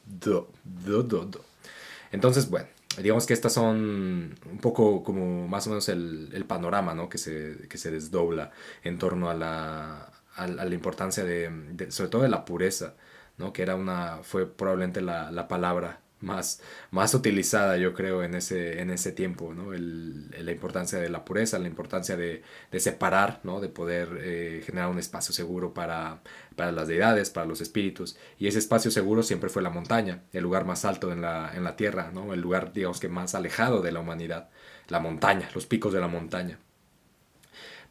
[2.12, 2.68] Entonces, bueno,
[3.02, 7.08] digamos que estas son un poco como más o menos el, panorama ¿no?
[7.08, 12.10] que, se, que se desdobla en torno a la, a, la importancia de, de, sobre
[12.10, 12.94] todo de la pureza,
[13.38, 13.52] ¿no?
[13.52, 18.80] que era una, fue probablemente la, la palabra más, más utilizada, yo creo, en ese,
[18.80, 19.72] en ese tiempo, ¿no?
[19.72, 23.60] El, la importancia de la pureza, la importancia de, de separar, ¿no?
[23.60, 26.22] De poder eh, generar un espacio seguro para,
[26.56, 28.16] para las deidades, para los espíritus.
[28.38, 31.64] Y ese espacio seguro siempre fue la montaña, el lugar más alto en la, en
[31.64, 32.32] la tierra, ¿no?
[32.34, 34.50] El lugar, digamos que más alejado de la humanidad,
[34.88, 36.58] la montaña, los picos de la montaña.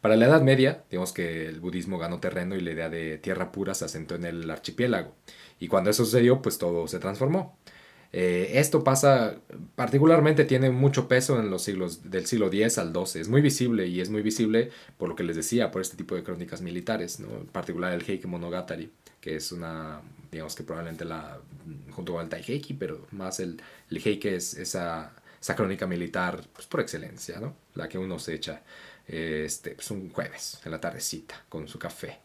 [0.00, 3.52] Para la Edad Media, digamos que el budismo ganó terreno y la idea de tierra
[3.52, 5.14] pura se asentó en el archipiélago.
[5.58, 7.58] Y cuando eso sucedió, pues todo se transformó.
[8.12, 9.36] Eh, esto pasa,
[9.76, 13.20] particularmente tiene mucho peso en los siglos del siglo X al XII.
[13.20, 16.14] Es muy visible y es muy visible por lo que les decía, por este tipo
[16.14, 17.28] de crónicas militares, ¿no?
[17.28, 21.38] en particular el Heike Monogatari, que es una, digamos que probablemente la,
[21.90, 27.38] junto al Taiheiki, pero más el, Heike es esa, esa crónica militar pues, por excelencia,
[27.38, 27.54] ¿no?
[27.74, 28.62] la que uno se echa
[29.06, 32.18] este, pues, un jueves en la tardecita con su café.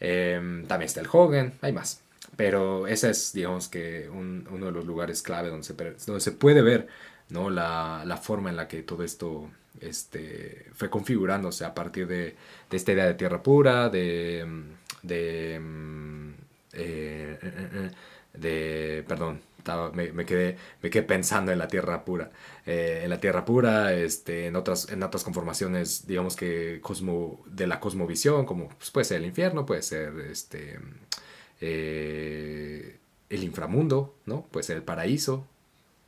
[0.00, 2.02] Eh, también está el Hogan, hay más.
[2.36, 6.32] Pero ese es, digamos que, un, uno de los lugares clave donde se, donde se
[6.32, 6.88] puede ver
[7.30, 7.50] ¿no?
[7.50, 12.36] la, la forma en la que todo esto este, fue configurándose a partir de,
[12.70, 14.46] de esta idea de tierra pura, de,
[15.02, 15.60] de,
[16.72, 17.90] eh, eh, eh,
[18.34, 22.30] de perdón, estaba, me, me, quedé, me quedé pensando en la tierra pura.
[22.66, 27.80] En la tierra pura, este, en, otras, en otras conformaciones, digamos que cosmo, de la
[27.80, 30.78] cosmovisión, como pues, puede ser el infierno, puede ser este,
[31.60, 32.98] eh,
[33.30, 34.42] el inframundo, ¿no?
[34.50, 35.46] Puede ser el paraíso,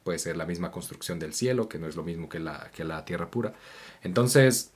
[0.04, 2.84] puede ser la misma construcción del cielo, que no es lo mismo que la, que
[2.84, 3.54] la tierra pura.
[4.02, 4.72] Entonces,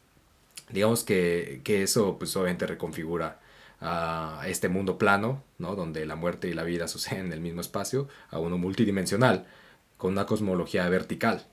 [0.70, 3.40] digamos que, que eso pues obviamente reconfigura
[3.80, 5.74] a este mundo plano, ¿no?
[5.76, 9.46] donde la muerte y la vida suceden en el mismo espacio, a uno multidimensional,
[9.96, 11.46] con una cosmología vertical,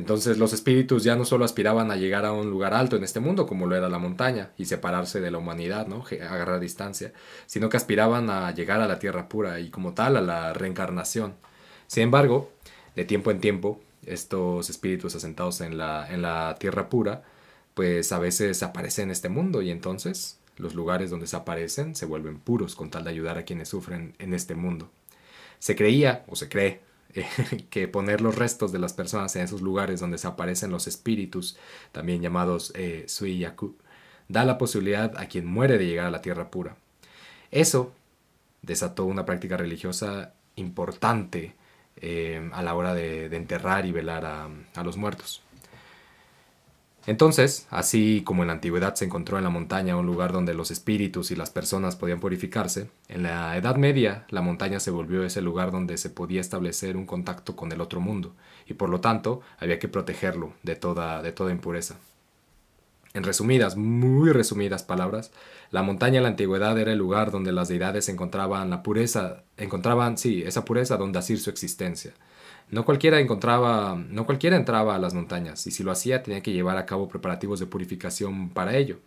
[0.00, 3.20] entonces los espíritus ya no solo aspiraban a llegar a un lugar alto en este
[3.20, 6.04] mundo, como lo era la montaña, y separarse de la humanidad, ¿no?
[6.22, 7.12] agarrar distancia,
[7.44, 11.34] sino que aspiraban a llegar a la tierra pura y como tal a la reencarnación.
[11.86, 12.50] Sin embargo,
[12.96, 17.22] de tiempo en tiempo, estos espíritus asentados en la, en la tierra pura,
[17.74, 22.06] pues a veces aparecen en este mundo y entonces los lugares donde se aparecen se
[22.06, 24.90] vuelven puros con tal de ayudar a quienes sufren en este mundo.
[25.58, 26.80] Se creía, o se cree,
[27.70, 31.56] que poner los restos de las personas en esos lugares donde se aparecen los espíritus,
[31.92, 33.76] también llamados eh, Suiyaku,
[34.28, 36.76] da la posibilidad a quien muere de llegar a la tierra pura.
[37.50, 37.92] Eso
[38.62, 41.54] desató una práctica religiosa importante
[41.96, 45.42] eh, a la hora de, enterrar y velar a los muertos.
[47.10, 50.70] Entonces, así como en la antigüedad se encontró en la montaña un lugar donde los
[50.70, 55.42] espíritus y las personas podían purificarse, en la Edad Media la montaña se volvió ese
[55.42, 59.40] lugar donde se podía establecer un contacto con el otro mundo, y por lo tanto
[59.58, 61.96] había que protegerlo de toda, de toda impureza.
[63.12, 65.32] En resumidas, muy resumidas palabras,
[65.72, 70.16] la montaña en la antigüedad era el lugar donde las deidades encontraban la pureza, encontraban,
[70.16, 72.12] sí, esa pureza donde asir su existencia.
[72.70, 76.52] No cualquiera encontraba, no cualquiera entraba a las montañas, y si lo hacía tenía que
[76.52, 79.00] llevar a cabo preparativos de purificación para ello.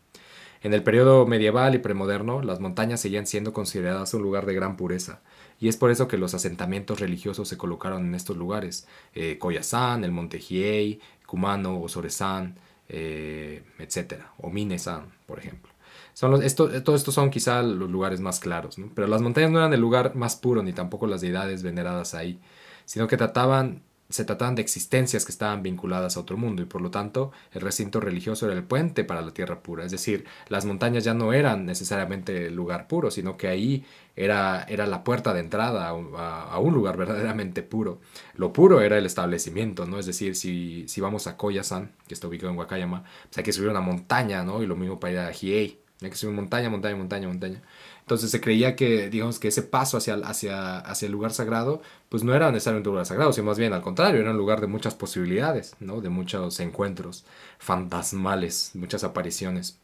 [0.61, 4.75] En el periodo medieval y premoderno, las montañas seguían siendo consideradas un lugar de gran
[4.75, 5.21] pureza,
[5.59, 10.11] y es por eso que los asentamientos religiosos se colocaron en estos lugares, eh, el
[10.11, 12.55] Monte Hiei, Kumano, Osoresan,
[12.89, 15.71] eh, etcétera, o Minesan, por ejemplo.
[16.13, 19.79] Son todos estos son quizá los lugares más claros, pero las montañas no eran el
[19.79, 22.39] lugar más puro ni tampoco las deidades veneradas ahí,
[22.85, 26.81] sino que trataban, se trataban de existencias que estaban vinculadas a otro mundo y por
[26.81, 30.65] lo tanto el recinto religioso era el puente para la tierra pura, es decir, las
[30.65, 35.39] montañas ya no eran necesariamente lugar puro, sino que ahí era, era la puerta de
[35.39, 37.99] entrada a, un lugar verdaderamente puro.
[38.35, 39.97] Lo puro era el establecimiento, ¿no?
[39.99, 43.53] Es decir, si, si vamos a Koyasan, que está ubicado en Wakayama, pues hay que
[43.53, 44.61] subir una montaña, ¿no?
[44.61, 47.61] Y lo mismo para ir a Hiei, hay que subir montaña, montaña, montaña, montaña.
[48.03, 52.23] Entonces se creía que, digamos, que ese paso hacia, hacia, hacia el lugar sagrado, pues
[52.23, 54.67] no era necesariamente un lugar sagrado, sino más bien al contrario, era un lugar de
[54.67, 56.01] muchas posibilidades, ¿no?
[56.01, 57.25] De muchos encuentros
[57.59, 59.79] fantasmales, muchas apariciones,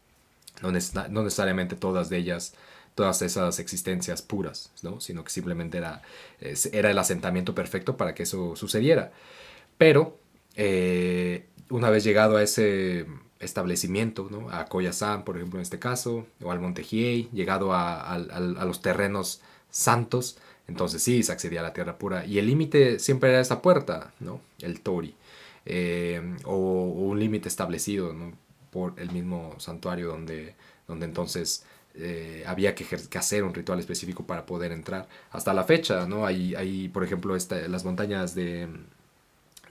[0.62, 2.54] no, no necesariamente todas de ellas
[2.94, 5.00] todas esas existencias puras, ¿no?
[5.00, 6.02] sino que simplemente era,
[6.72, 9.12] era el asentamiento perfecto para que eso sucediera.
[9.78, 10.18] Pero
[10.56, 13.06] eh, una vez llegado a ese
[13.40, 14.50] establecimiento, ¿no?
[14.50, 19.40] a Koyasan, por ejemplo, en este caso, o al Monte Hiei, llegado a, los terrenos
[19.70, 22.24] santos, entonces sí, se accedía a la tierra pura.
[22.26, 24.40] Y el límite siempre era esa puerta, ¿no?
[24.60, 25.14] el Tori,
[25.66, 28.32] eh, o, un límite establecido ¿no?
[28.70, 30.54] por el mismo santuario donde,
[30.86, 32.86] donde entonces eh, había que,
[33.18, 35.08] hacer un ritual específico para poder entrar.
[35.30, 36.24] Hasta la fecha, ¿no?
[36.26, 38.68] Hay, hay por ejemplo, esta, las montañas de,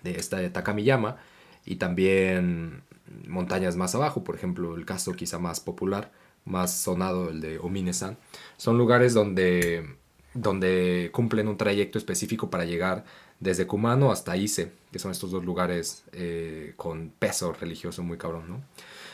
[0.04, 1.18] de esta de Takamiyama
[1.66, 2.84] y también
[3.28, 6.12] montañas más abajo, por ejemplo, el caso quizá más popular,
[6.46, 8.18] más sonado, el de Omine-san,
[8.58, 9.96] son lugares donde,
[10.34, 13.06] donde cumplen un trayecto específico para llegar
[13.40, 18.44] desde Kumano hasta Ise, que son estos dos lugares eh, con peso religioso muy cabrón,
[18.50, 18.62] ¿no?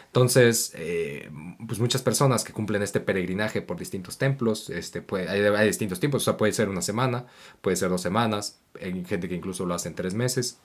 [0.07, 1.29] Entonces, eh,
[1.67, 6.25] pues muchas personas que cumplen este peregrinaje por distintos templos, este, hay, distintos tiempos, o
[6.25, 7.25] sea, puede ser una semana,
[7.61, 10.57] puede ser dos semanas, hay gente que incluso lo hace en tres meses,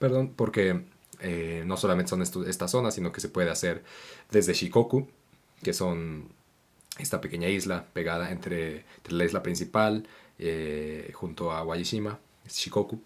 [0.00, 0.82] perdón, porque
[1.20, 3.82] eh, no solamente son estas zonas, sino que se puede hacer
[4.30, 5.08] desde Shikoku,
[5.62, 6.28] que son
[6.98, 10.06] esta pequeña isla pegada entre, la isla principal
[10.38, 13.00] eh, junto a Wajishima, Shikoku.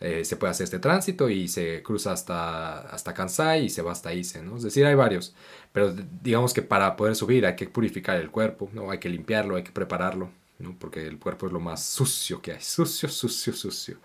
[0.00, 3.92] Eh, se puede hacer este tránsito y se cruza hasta, hasta Kansai y se va
[3.92, 4.56] hasta Ise, ¿no?
[4.56, 5.34] Es decir, hay varios,
[5.72, 8.90] pero digamos que para poder subir hay que purificar el cuerpo, ¿no?
[8.92, 10.76] Hay que limpiarlo, hay que prepararlo, ¿no?
[10.78, 13.96] Porque el cuerpo es lo más sucio que hay, sucio, sucio, sucio.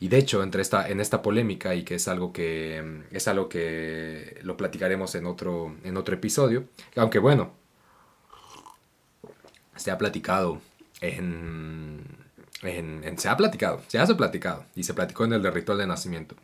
[0.00, 3.28] Y de hecho, entre esta, en esta polémica, y que es algo que, mm, es
[3.28, 6.64] algo que lo platicaremos en otro, en otro episodio,
[6.96, 7.52] aunque bueno,
[9.76, 10.60] se ha platicado
[11.00, 12.04] en,
[12.62, 15.86] en, se ha platicado, se ha platicado, y se platicó en el de ritual de
[15.86, 16.34] nacimiento,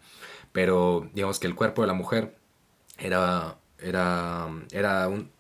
[0.52, 2.36] pero digamos que el cuerpo de la mujer
[2.98, 5.30] era, era, era un,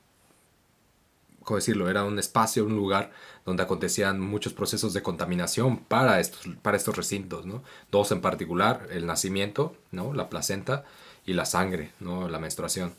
[1.42, 1.88] ¿cómo decirlo?
[1.88, 3.12] Era un espacio, un lugar
[3.46, 7.62] donde acontecían muchos procesos de contaminación para estos, para estos recintos, ¿no?
[7.92, 10.12] Dos en particular, el nacimiento, ¿no?
[10.12, 10.84] La placenta
[11.24, 12.28] y la sangre, ¿no?
[12.28, 12.92] La menstruación.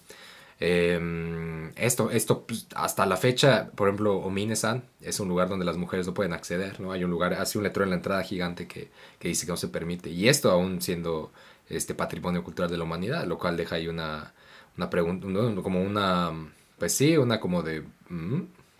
[0.60, 5.78] Em, esto, esto pues, hasta la fecha, por ejemplo, Ominesan es un lugar donde las
[5.78, 6.94] mujeres no pueden acceder, ¿no?
[6.94, 8.90] Hay un lugar, hace un letrero en la entrada gigante que,
[9.22, 10.10] dice que no se permite.
[10.10, 11.32] Y esto aún siendo
[11.70, 14.34] este patrimonio cultural de la humanidad, lo cual deja ahí una,
[14.78, 15.28] una pregunta,
[15.62, 16.32] como una,
[16.80, 17.84] pues sí, una como de,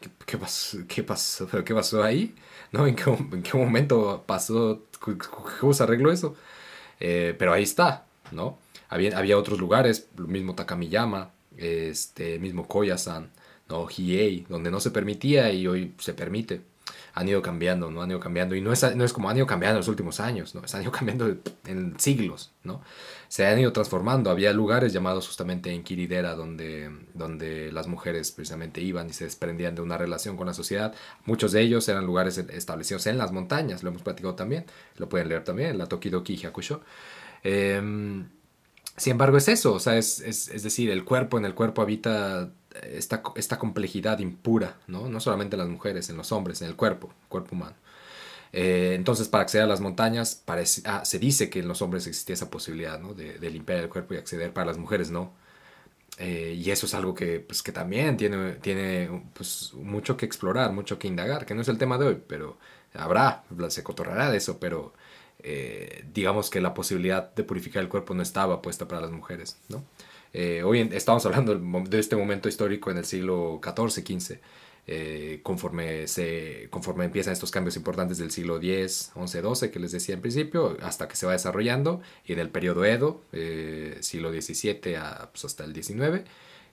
[0.02, 2.36] mm, ¿qué, pasó, qué, pasó, ¿qué pasó ahí?
[2.72, 2.88] ¿No?
[2.88, 4.84] ¿En qué, en qué momento pasó?
[5.60, 6.36] ¿Cómo se arregló eso?
[7.00, 8.58] Eh, pero ahí está, ¿no?
[8.90, 13.32] Había, había otros lugares, lo mismo Takamiyama, este mismo Koyasan,
[13.70, 13.88] ¿no?
[13.88, 16.62] Hiei, donde no se permitía y hoy se permite.
[17.18, 18.04] Han ido cambiando, ¿no?
[18.04, 18.56] Han ido cambiando.
[18.56, 20.68] Y no es, no es como han ido cambiando en los últimos años, ¿no?
[20.68, 22.82] Se han ido cambiando en siglos, ¿no?
[23.28, 24.30] Se han ido transformando.
[24.30, 29.74] Había lugares llamados justamente en Kiridera donde, donde las mujeres precisamente iban y se desprendían
[29.74, 30.94] de una relación con la sociedad.
[31.26, 34.66] Muchos de ellos eran lugares establecidos en las montañas, lo hemos platicado también.
[34.98, 36.82] Lo pueden leer también, la Tokidoki Hyakusho.
[37.44, 37.82] Eh,
[38.98, 42.50] sin embargo, es eso, o sea, es, es, decir, el cuerpo, en el cuerpo habita
[42.84, 45.10] esta, esta complejidad impura, ¿no?
[45.10, 47.76] No solamente en las mujeres, en los hombres, en el cuerpo, cuerpo humano.
[48.54, 52.08] Eh, entonces, para acceder a las montañas, parece, ah, se dice que en los hombres
[52.08, 53.14] existía esa posibilidad, ¿no?
[53.14, 55.34] De, limpiar el cuerpo y acceder, para las mujeres no.
[56.20, 60.72] Eh, y eso es algo que, pues, que también tiene, tiene pues, mucho que explorar,
[60.74, 62.58] mucho que indagar, que no es el tema de hoy, pero
[62.94, 64.94] habrá, se cotorrará de eso, pero
[65.40, 69.58] eh, digamos que la posibilidad de purificar el cuerpo no estaba puesta para las mujeres,
[69.70, 69.84] ¿no?
[70.34, 74.40] Eh, hoy estamos hablando de este momento histórico en el siglo XIV, XV.
[74.90, 79.92] Eh, conforme, se, conforme empiezan estos cambios importantes del siglo X, XI, XII, que les
[79.92, 84.80] decía en principio, hasta que se va desarrollando, y del periodo Edo, eh, siglo XVII
[85.32, 86.24] pues, hasta el XIX,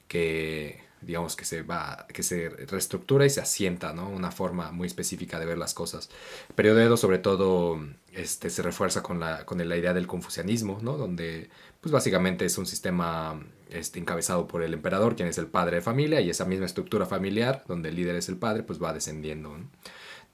[0.06, 4.08] que digamos que se va, que se reestructura y se asienta, ¿no?
[4.08, 6.10] Una forma muy específica de ver las cosas.
[6.54, 7.80] Periodo Edo sobre todo
[8.12, 10.96] este, se refuerza con la, con la idea del confucianismo, ¿no?
[10.96, 11.50] Donde
[11.80, 13.40] pues básicamente es un sistema
[13.70, 17.06] este, encabezado por el emperador, quien es el padre de familia, y esa misma estructura
[17.06, 19.54] familiar, donde el líder es el padre, pues va descendiendo.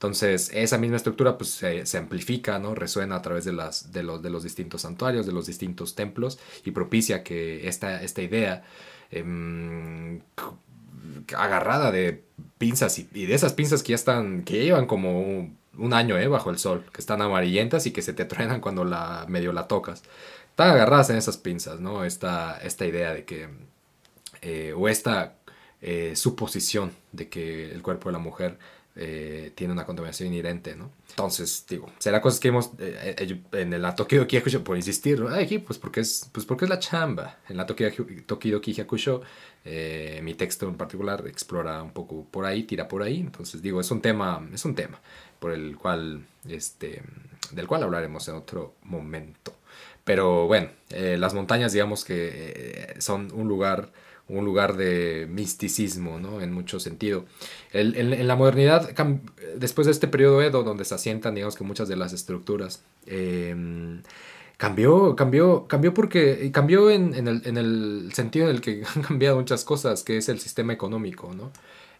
[0.01, 1.49] Entonces, esa misma estructura pues,
[1.83, 2.73] se, amplifica, ¿no?
[2.73, 6.39] resuena a través de, las, de, los, de los distintos santuarios, de los distintos templos,
[6.65, 8.63] y propicia que esta, esta idea
[9.11, 10.21] em,
[11.37, 12.23] agarrada de
[12.57, 16.27] pinzas y, de esas pinzas que ya están, que llevan como un, año ¿eh?
[16.27, 19.67] bajo el sol, que están amarillentas y que se te truenan cuando la, medio la
[19.67, 20.03] tocas
[20.51, 22.03] están agarradas en esas pinzas, ¿no?
[22.03, 23.49] Esta, esta idea de que,
[24.41, 25.35] eh, o esta
[25.81, 28.59] eh, suposición de que el cuerpo de la mujer
[28.95, 30.91] eh, tiene una contaminación inherente, ¿no?
[31.09, 35.23] Entonces, digo, será cosas que hemos en el Tokidoki Hakusho, por insistir.
[35.31, 37.39] Aquí, pues porque es, pues porque es la chamba.
[37.49, 39.21] En la Tokidoki Hakusho,
[40.21, 43.19] mi texto en particular explora un poco por ahí, tira por ahí.
[43.19, 44.99] Entonces, digo, es un tema, es un tema
[45.41, 47.01] por el cual, este,
[47.51, 49.55] del cual hablaremos en otro momento.
[50.03, 53.91] Pero bueno, eh, las montañas digamos que eh, son un lugar,
[54.31, 56.41] un lugar de misticismo, ¿no?
[56.41, 57.25] En mucho sentido.
[57.73, 58.89] en, la modernidad,
[59.57, 64.01] después de este periodo Edo, donde se asientan, digamos que muchas de las estructuras, em,
[64.57, 69.37] cambió, cambió, cambió porque, cambió en, el, en el sentido en el que han cambiado
[69.37, 71.51] muchas cosas, que es el sistema económico, ¿no?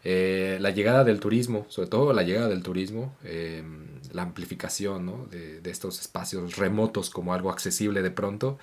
[0.04, 5.62] Eh, la llegada del turismo, sobre todo la llegada del turismo, em, la amplificación de,
[5.70, 8.58] estos espacios remotos como algo accesible de pronto,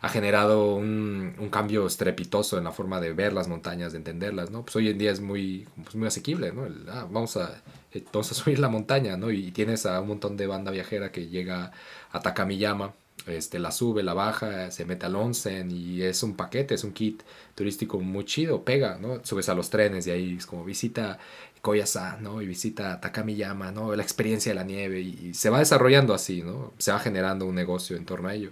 [0.00, 4.50] ha generado un, cambio estrepitoso en la forma de ver las montañas, de entenderlas.
[4.50, 4.62] ¿no?
[4.62, 6.52] Pues hoy en día es muy, pues muy asequible.
[6.52, 6.66] ¿no?
[6.88, 9.30] Ah, vamos, a, eh, vamos a subir la montaña ¿no?
[9.30, 11.72] y tienes a un montón de banda viajera que llega
[12.12, 12.92] a Takamiyama
[13.26, 16.92] este, la sube, la baja, se mete al onsen y es un paquete, es un
[16.92, 17.22] kit
[17.54, 19.24] turístico muy chido, pega, ¿no?
[19.24, 21.18] Subes a los trenes y ahí es como visita
[21.60, 22.40] Koyasa, ¿no?
[22.40, 23.94] Y visita Takamiyama, ¿no?
[23.94, 26.72] La experiencia de la nieve y, se va desarrollando así, ¿no?
[26.78, 28.50] Se va generando un negocio en torno a ello.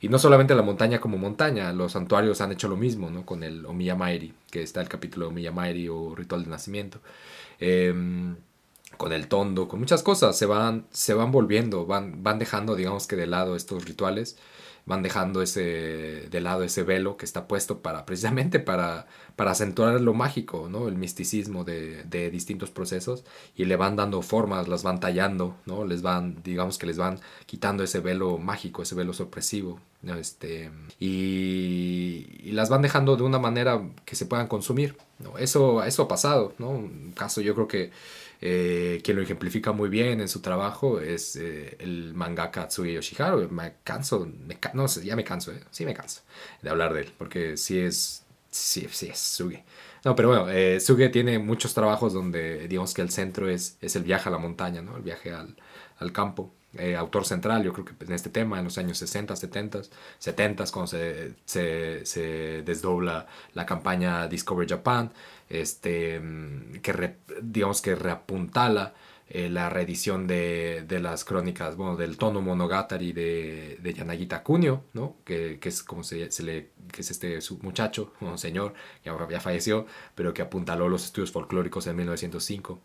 [0.00, 3.24] Y no solamente la montaña como montaña, los santuarios han hecho lo mismo, ¿no?
[3.24, 7.00] Con el Omiyamairi, que está el capítulo de Omiyamairi o Ritual de Nacimiento.
[7.58, 7.94] Eh,
[9.00, 13.06] con el tondo, con muchas cosas, se van, se van volviendo, van, van dejando, digamos
[13.06, 14.36] que de lado estos rituales,
[14.84, 20.02] van dejando ese, de lado ese velo que está puesto para, precisamente para, para acentuar
[20.02, 20.86] lo mágico, ¿no?
[20.86, 23.24] El misticismo de, de, distintos procesos
[23.56, 25.86] y le van dando formas, las van tallando, ¿no?
[25.86, 29.80] Les van, digamos que les van quitando ese velo mágico, ese velo sorpresivo,
[30.18, 35.38] Este, y, y, las van dejando de una manera que se puedan consumir, ¿no?
[35.38, 36.68] Eso, eso ha pasado, ¿no?
[36.68, 37.90] Un caso yo creo que
[38.40, 43.50] eh, quien lo ejemplifica muy bien en su trabajo es eh, el mangaka Tsuge Yoshiharu.
[43.50, 46.22] Me canso, me, no sé, ya me canso, eh, sí me canso
[46.62, 49.64] de hablar de él, porque sí es, sí, es Tsuge.
[50.04, 53.96] No, pero bueno, eh, Tsuge tiene muchos trabajos donde digamos que el centro es, es
[53.96, 54.96] el viaje a la montaña, ¿no?
[54.96, 55.56] el viaje al,
[55.98, 56.52] al campo.
[56.78, 59.82] Eh, autor central, yo creo que en este tema, en los años 60, 70,
[60.18, 65.12] 70, cuando se, se, se desdobla la campaña Discover Japan,
[65.48, 68.94] este, mm, que digamos que reapuntala
[69.28, 74.84] eh, la reedición de, de, las crónicas, bueno, del tono monogatari de, de Yanagita Kunio,
[74.92, 75.16] ¿no?
[75.24, 79.16] Que, que, es como se, se, le, que es este su muchacho, un señor, ya,
[79.28, 82.80] ya falleció, pero que apuntaló los estudios folclóricos en 1905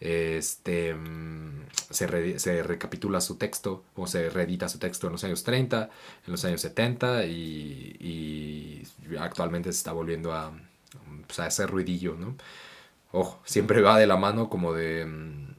[0.00, 5.44] este, mm, se, se, recapitula su texto o se reedita su texto en los años
[5.44, 5.90] 30,
[6.26, 10.52] en los años 70 y, y actualmente se está volviendo a,
[11.26, 12.36] pues, a hacer ruidillo, ¿no?
[13.12, 15.54] Ojo, siempre va de la mano como de mm,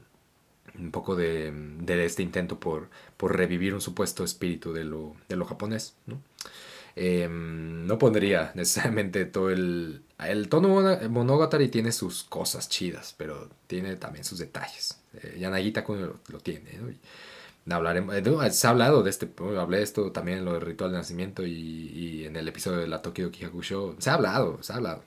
[0.78, 5.36] un poco de, de, este intento por, por revivir un supuesto espíritu de lo, de
[5.36, 5.94] lo japonés.
[6.94, 10.02] Em, no pondría necesariamente todo el...
[10.18, 10.68] El tono
[11.08, 15.00] Monogatari tiene sus cosas chidas, pero tiene también sus detalles.
[15.14, 16.78] Eh, Yanagita lo, lo tiene.
[17.68, 19.28] Hablaremos, eh, se ha hablado de este,
[19.58, 22.78] hablé de esto también en lo del ritual de nacimiento y, y en el episodio
[22.78, 23.96] de la Tokyo Kihakusho.
[23.98, 25.02] Se ha hablado, se ha hablado.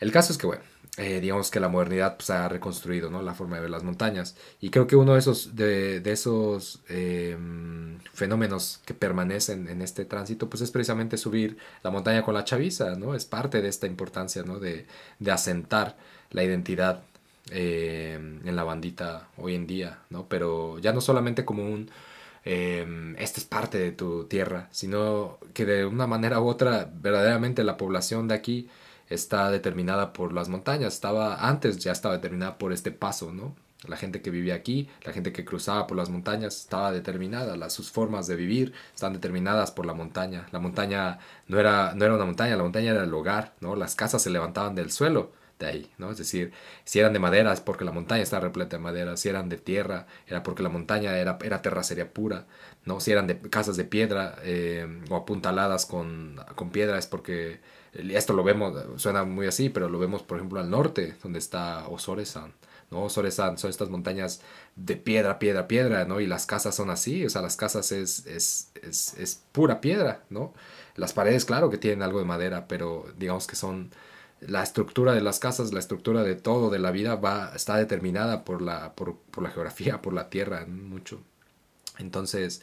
[0.00, 0.64] El caso es que, bueno,
[0.98, 3.22] eh, digamos que la modernidad pues, ha reconstruido ¿no?
[3.22, 4.36] la forma de ver las montañas.
[4.60, 10.04] Y creo que uno de esos, de, de esos em, fenómenos que permanecen en este
[10.04, 12.94] tránsito pues, es precisamente subir la montaña con la chaviza.
[12.96, 13.14] ¿no?
[13.14, 14.58] Es parte de esta importancia ¿no?
[14.58, 14.86] de,
[15.18, 15.96] de asentar
[16.30, 17.02] la identidad
[17.50, 20.00] em, en la bandita hoy en día.
[20.10, 20.26] ¿no?
[20.28, 21.90] Pero ya no solamente como un
[22.44, 27.64] eh, esta es parte de tu tierra, sino que de una manera u otra verdaderamente
[27.64, 28.68] la población de aquí
[29.12, 33.54] está determinada por las montañas, estaba antes ya estaba determinada por este paso, ¿no?
[33.84, 37.72] La gente que vivía aquí, la gente que cruzaba por las montañas estaba determinada, las,
[37.72, 40.46] sus formas de vivir están determinadas por la montaña.
[40.52, 43.74] La montaña no era, no era una montaña, la montaña era el hogar, ¿no?
[43.74, 45.32] Las casas se levantaban del suelo
[45.66, 46.10] ahí, ¿no?
[46.10, 46.52] Es decir,
[46.84, 49.58] si eran de madera es porque la montaña estaba repleta de madera, si eran de
[49.58, 52.46] tierra era porque la montaña era, era terracería pura,
[52.84, 53.00] ¿no?
[53.00, 57.60] Si eran de casas de piedra eh, o apuntaladas con, con piedra es porque
[57.94, 61.86] esto lo vemos, suena muy así, pero lo vemos por ejemplo al norte, donde está
[61.88, 62.52] Osoresan
[62.92, 63.08] ¿no?
[63.08, 64.42] Son, son estas montañas
[64.76, 66.20] de piedra, piedra, piedra, ¿no?
[66.20, 70.22] Y las casas son así, o sea, las casas es, es, es, es pura piedra,
[70.30, 70.52] ¿no?
[70.94, 73.90] Las paredes, claro que tienen algo de madera, pero digamos que son
[74.46, 78.44] la estructura de las casas, la estructura de todo, de la vida, va, está determinada
[78.44, 81.22] por la, por, por la geografía, por la tierra, mucho.
[81.98, 82.62] Entonces,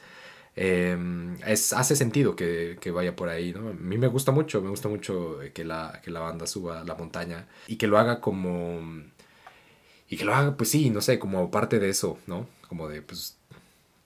[0.55, 3.69] em, es, hace sentido que, que, vaya por ahí, ¿no?
[3.69, 6.95] A mí me gusta mucho, me gusta mucho que la, que la banda suba la
[6.95, 8.81] montaña y que lo haga como
[10.09, 12.47] y que lo haga, pues sí, no sé, como parte de eso, ¿no?
[12.67, 13.37] Como de, pues,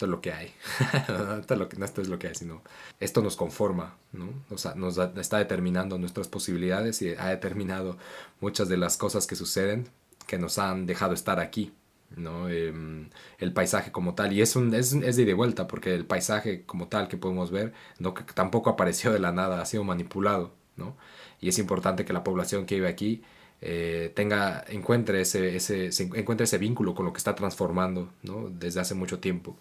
[0.04, 0.54] esto es lo que hay.
[1.40, 2.62] esto, es lo que, no esto es lo que hay, sino
[3.00, 4.30] esto nos conforma, ¿no?
[4.50, 7.98] O sea, nos está determinando nuestras posibilidades y ha determinado
[8.42, 9.88] muchas de las cosas que suceden
[10.28, 11.74] que nos han dejado estar aquí,
[12.16, 12.50] ¿no?
[12.50, 14.34] Em, el paisaje como tal.
[14.34, 17.18] Y es, un, es, es, de ida y vuelta, porque el paisaje como tal que
[17.18, 20.98] podemos ver no, que tampoco apareció de la nada, ha sido manipulado, ¿no?
[21.40, 23.24] Y es importante que la población que vive aquí
[23.62, 28.50] eh, tenga, encuentre ese, ese, encuentre ese vínculo con lo que está transformando ¿no?
[28.50, 29.56] desde hace mucho tiempo.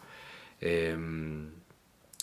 [0.62, 1.50] Em,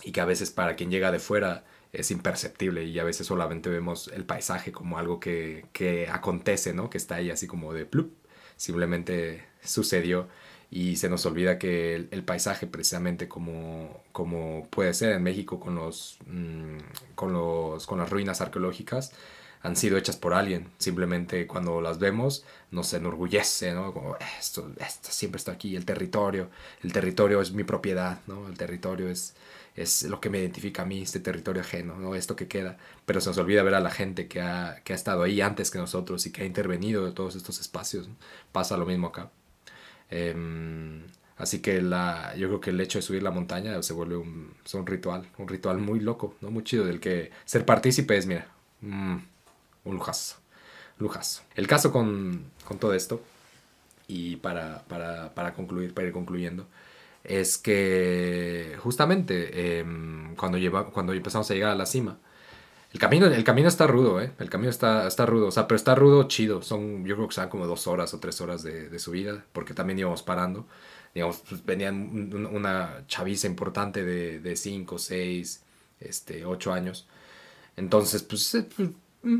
[0.04, 3.70] y que a veces para quien llega de fuera es imperceptible y a veces solamente
[3.70, 6.90] vemos el paisaje como algo que, que acontece, ¿no?
[6.90, 8.14] que está ahí así como de plup,
[8.56, 10.30] simplemente sucedió
[10.72, 15.76] y se nos olvida que el, paisaje precisamente como, como puede ser en México con,
[15.76, 16.78] los, mm,
[17.16, 19.12] con, los, con las ruinas arqueológicas,
[19.62, 20.68] han sido hechas por alguien.
[20.78, 23.94] Simplemente cuando las vemos nos enorgullece, ¿no?
[23.94, 26.50] Como esto, esto siempre está aquí, el territorio,
[26.84, 28.48] el territorio es mi propiedad, ¿no?
[28.48, 29.36] El territorio es,
[29.76, 32.16] es lo que me identifica a mí, este territorio ajeno, ¿no?
[32.16, 32.78] Esto que queda.
[33.06, 35.72] Pero se nos olvida ver a la gente que ha, que ha estado ahí antes
[35.72, 38.10] que nosotros y que ha intervenido en todos estos espacios.
[38.52, 39.32] Pasa lo mismo acá.
[40.10, 41.04] Em,
[41.38, 44.54] así que la, yo creo que el hecho de subir la montaña se vuelve un,
[44.74, 46.52] un ritual, un ritual muy loco, ¿no?
[46.52, 48.48] Muy chido, del que ser partícipe es, mira,
[48.82, 49.18] mm,
[49.86, 50.38] un lujazo.
[50.98, 51.44] Lujazo.
[51.56, 53.22] El caso con, con todo esto,
[54.08, 56.68] y para, para, para, concluir, para ir concluyendo,
[57.24, 62.18] es que justamente em, cuando, lleva, cuando empezamos a llegar a la cima,
[62.92, 64.32] el camino, el camino está rudo, ¿eh?
[64.40, 66.64] El camino está, está rudo, o sea, pero está rudo chido.
[66.64, 69.76] Son, yo creo que son como dos horas o tres horas de, de subida, porque
[69.76, 70.66] también íbamos parando.
[71.14, 75.64] Digamos, pues, venían una chaviza importante de, de cinco, seis,
[76.00, 77.08] este, ocho años.
[77.78, 78.90] Entonces, pues, eh, pues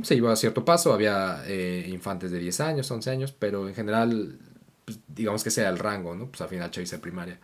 [0.04, 3.76] se iba a cierto paso, había eh, infantes de 10 años, 11 años, pero en
[3.76, 4.38] general,
[4.86, 6.28] pues, digamos que sea el rango, ¿no?
[6.28, 7.40] Pues al final hice primaria.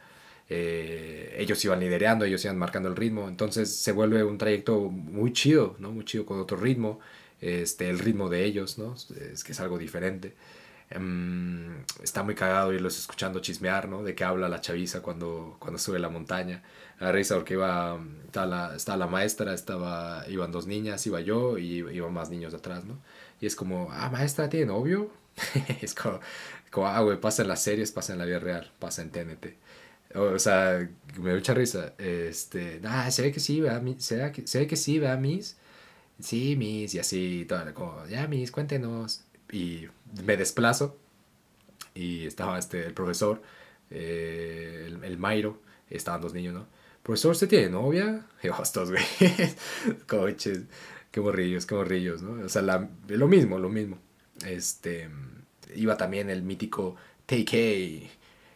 [0.49, 5.33] Eh, ellos iban liderando, ellos iban marcando el ritmo, entonces se vuelve un trayecto muy
[5.33, 5.91] chido, ¿no?
[5.91, 6.99] Muy chido con otro ritmo,
[7.41, 8.95] este, el ritmo de ellos, ¿no?
[8.95, 10.36] Es que es algo diferente.
[10.89, 14.03] Em, está muy cagado irlos escuchando chismear, ¿no?
[14.03, 16.63] De qué habla la chaviza cuando, cuando sube la montaña.
[16.99, 21.57] A risa porque iba, estaba la, estaba la maestra, estaba, iban dos niñas, iba yo
[21.57, 22.99] y iban más niños atrás, ¿no?
[23.41, 25.11] Y es como, ah, maestra, ¿tiene novio?
[25.81, 26.19] es como,
[26.71, 29.47] como, ah, güey, pasa en las series, pasa en la vida real, pasa en TNT.
[30.15, 30.89] O, sea,
[31.19, 31.93] me da mucha risa.
[31.97, 33.83] Este, ah, se ve que sí, ¿verdad?
[33.97, 35.57] Se ve que, se ve que sí, ¿verdad, Miss?
[36.19, 39.23] Sí, Miss, y así, todo, como, ya, Miss, cuéntenos.
[39.51, 39.87] Y
[40.25, 40.97] me desplazo
[41.93, 43.41] y estaba este, el profesor,
[43.89, 46.67] eh, el, el Mairo, estaban dos niños, ¿no?
[47.06, 48.26] Profesor, ¿usted tiene novia?
[48.43, 49.03] Y yo, estos güey,
[50.08, 50.62] coches,
[51.12, 52.43] qué morrillos, qué morrillos, ¿no?
[52.45, 53.99] O sea, lo mismo, lo mismo.
[54.45, 55.10] Este,
[55.76, 56.95] iba también el mítico
[57.26, 58.10] Teikei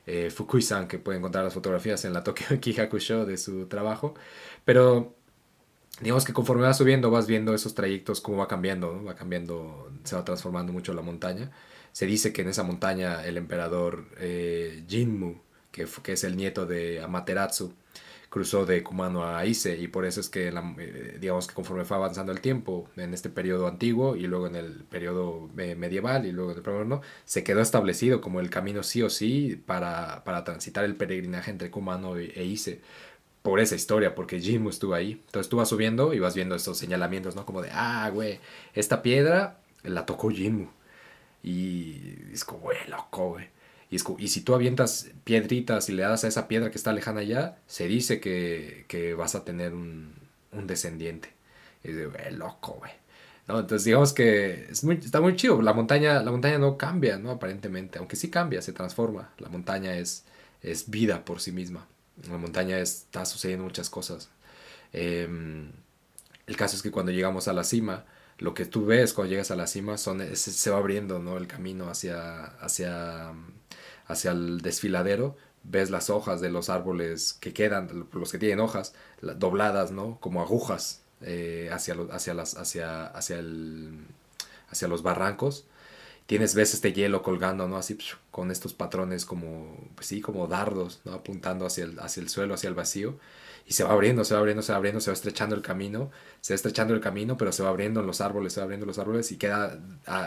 [0.08, 4.16] eh, Fukui-san, que puede encontrar las fotografías en la Tokyo Kihaku Show de su trabajo,
[4.66, 5.16] pero
[6.02, 10.16] digamos que conforme vas subiendo vas viendo esos trayectos cómo va cambiando, va cambiando, se
[10.16, 11.52] va transformando mucho la montaña.
[11.92, 15.36] Se dice que en esa montaña el emperador eh, Jinmu,
[15.72, 17.74] que, que es el nieto de Amaterasu,
[18.30, 21.98] cruzó de Kumano a Ise y por eso es que eh, digamos que conforme fue
[21.98, 26.52] avanzando el tiempo en este periodo antiguo y luego en el periodo medieval y luego
[26.52, 30.86] en el moderno se quedó establecido como el camino sí o sí para, para transitar
[30.86, 32.82] el peregrinaje entre Kumano e Ise
[33.42, 35.14] por esa historia, porque Jinmu estuvo ahí.
[35.26, 37.46] Entonces tú vas subiendo y vas viendo estos señalamientos, ¿no?
[37.46, 38.40] Como de, ah, güey,
[38.74, 40.68] esta piedra la tocó Jinmu.
[41.44, 43.50] Y es como, güey, loco, güey.
[43.90, 47.22] Y, y si tú avientas piedritas y le das a esa piedra que está lejana
[47.22, 50.14] allá, se dice que, que vas a tener un,
[50.52, 51.34] un descendiente.
[51.84, 52.92] Y de, güey, loco, güey.
[53.48, 55.62] Entonces digamos que es está muy chido.
[55.62, 57.32] La montaña, la montaña no cambia, ¿no?
[57.32, 57.98] Aparentemente.
[57.98, 59.32] Aunque sí cambia, se transforma.
[59.40, 60.24] La montaña es,
[60.62, 61.88] es vida por sí misma.
[62.30, 64.30] La montaña está sucediendo muchas cosas.
[64.94, 65.72] Em,
[66.48, 68.06] el caso es que cuando llegamos a la cima,
[68.38, 71.38] lo que tú ves cuando llegas a la cima son, se, va abriendo ¿no?
[71.38, 73.34] el camino hacia, hacia,
[74.10, 75.38] hacia el desfiladero.
[75.64, 80.18] Ves las hojas de los árboles que quedan, los que tienen hojas, dobladas, ¿no?
[80.20, 84.06] Como agujas eh, hacia, hacia, las, hacia, hacia, el,
[84.70, 85.66] hacia los barrancos
[86.30, 87.76] tienes ves este hielo colgando, ¿no?
[87.76, 87.98] Así
[88.30, 91.14] con estos patrones como, pues sí, como dardos, ¿no?
[91.14, 93.18] Apuntando hacia el, hacia el suelo, hacia el vacío.
[93.66, 96.12] Y se va abriendo, se va abriendo, se va abriendo, se va estrechando el camino,
[96.42, 98.86] se va estrechando el camino, pero se va abriendo en los árboles, se va abriendo
[98.86, 99.80] los árboles y queda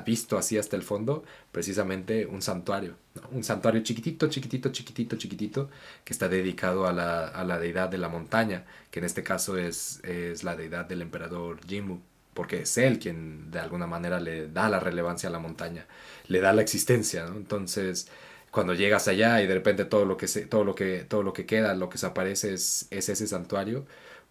[0.04, 1.22] visto así hasta el fondo
[1.52, 2.96] precisamente un santuario.
[3.30, 5.70] Un santuario chiquitito, chiquitito, chiquitito, chiquitito,
[6.04, 9.56] que está dedicado a la, a la deidad de la montaña, que en este caso
[9.56, 12.00] es, es la deidad del emperador Jimmu
[12.34, 15.86] porque es él quien de alguna manera le da la relevancia a la montaña,
[16.28, 17.36] le da la existencia, ¿no?
[17.36, 18.08] Entonces,
[18.50, 21.32] cuando llegas allá y de repente todo lo que se, todo lo que todo lo
[21.32, 23.86] que queda, lo que se aparece es, es ese santuario,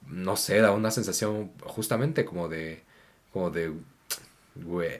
[0.08, 2.84] no sé, da una sensación justamente como de
[3.34, 3.74] como de
[4.56, 4.92] güey,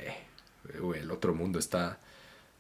[0.96, 2.00] el otro mundo está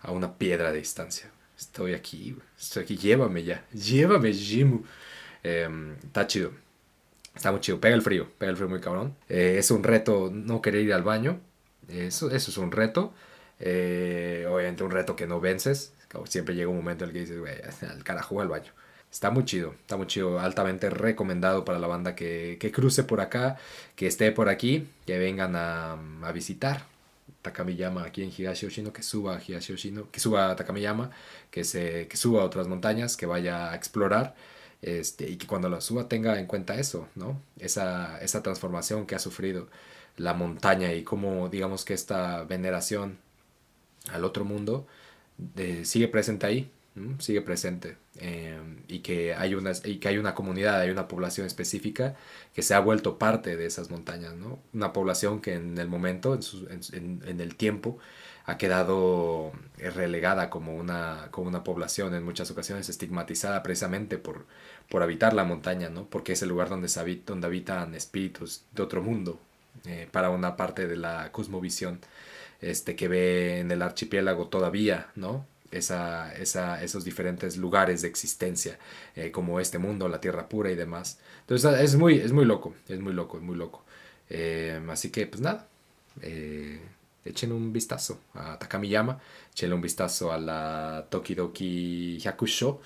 [0.02, 1.32] a una piedra de distancia.
[1.58, 4.84] Estoy aquí, estoy aquí, llévame ya, llévame, Jimu.
[5.44, 6.52] Eh, está chido.
[7.36, 7.80] Está muy chido.
[7.80, 8.28] Pega el frío.
[8.38, 9.16] Pega el frío muy cabrón.
[9.30, 11.40] Eh, es un reto no querer ir al baño.
[11.88, 13.14] Eso, eso es un reto.
[13.60, 15.94] Eh, obviamente un reto que no vences.
[16.26, 17.56] Siempre llega un momento en el que dices, güey,
[17.90, 18.72] al carajo al baño.
[19.12, 23.20] Está muy chido, está muy chido, altamente recomendado para la banda que, que cruce por
[23.20, 23.58] acá,
[23.98, 26.86] que esté por aquí, que vengan a, a visitar
[27.42, 31.12] Takamiyama aquí en Higashi Oshino, que suba a que suba Takamiyama,
[31.50, 34.36] que, se, que suba a otras montañas, que vaya a explorar
[34.82, 37.42] este, y que cuando la suba tenga en cuenta eso, ¿no?
[37.60, 39.68] Esa, esa transformación que ha sufrido
[40.18, 43.18] la montaña y cómo digamos que esta veneración
[44.12, 44.88] al otro mundo
[45.58, 46.72] eh, sigue presente ahí,
[47.20, 51.48] sigue presente em, y, que hay una, y que hay una comunidad, hay una población
[51.48, 52.16] específica
[52.54, 54.60] que se ha vuelto parte de esas montañas, ¿no?
[54.74, 57.98] Una población que en el momento, en, en el tiempo,
[58.46, 64.46] ha quedado eh, relegada como una, como una población en muchas ocasiones estigmatizada precisamente por,
[64.90, 66.06] por habitar la montaña, ¿no?
[66.06, 69.40] porque es el lugar donde, se habita, donde habitan espíritus de otro mundo
[69.86, 72.00] eh, para una parte de la cosmovisión
[72.62, 75.46] este, que ve en el archipiélago todavía, ¿no?
[75.72, 78.78] Esa, esa, esos diferentes lugares de existencia,
[79.16, 81.18] eh, como este mundo, la tierra pura y demás.
[81.42, 83.84] Entonces es muy, es muy loco, es muy loco, es muy loco.
[84.90, 85.68] así que, pues nada,
[87.26, 89.20] echen un vistazo a Takamiyama,
[89.52, 92.82] echen un vistazo a la Tokidoki Hyakusho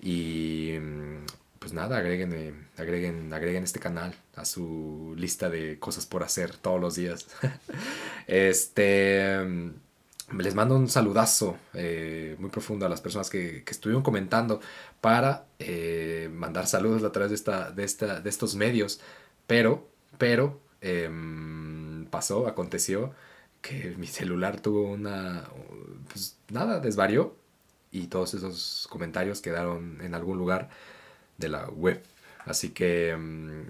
[0.00, 1.26] y mm,
[1.58, 6.80] pues nada, agreguen, agreguen, agreguen este canal a su lista de cosas por hacer todos
[6.80, 7.26] los días.
[8.26, 9.70] este mm,
[10.38, 14.60] les mando un saludazo eh, muy profundo a las personas que, estuvieron comentando
[15.00, 19.00] para eh, mandar saludos a través de, esta, de, esta, de estos medios.
[19.46, 23.12] Pero, pero, em, pasó, aconteció
[23.64, 25.44] que mi celular tuvo una,
[26.12, 27.34] pues nada, desvarió
[27.90, 30.68] y todos esos comentarios quedaron en algún lugar
[31.38, 32.02] de la web.
[32.44, 33.62] Así que mm,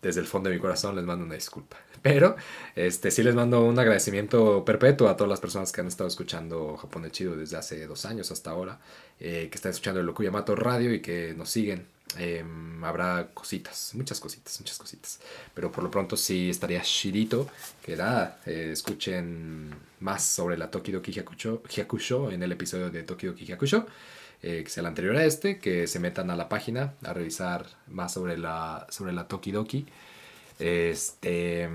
[0.00, 1.76] desde el fondo de mi corazón les mando una disculpa.
[2.02, 2.36] Pero
[2.76, 6.76] este, sí les mando un agradecimiento perpetuo a todas las personas que han estado escuchando
[6.76, 8.78] Japón de Chido desde hace dos años hasta ahora,
[9.18, 11.86] eh, que están escuchando el Lokuyamato Radio y que nos siguen
[12.18, 15.20] Em, habrá cositas, muchas cositas, muchas cositas.
[15.54, 17.48] Pero por lo pronto sí estaría chidito
[17.82, 23.86] que da, eh, escuchen más sobre la Tokidoki Hyakusho, en el episodio de Tokidoki Hyakusho,
[24.42, 27.66] eh, que sea el anterior a este, que se metan a la página a revisar
[27.88, 29.86] más sobre la, sobre la Tokidoki,
[30.58, 31.68] este,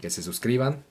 [0.00, 0.84] que se suscriban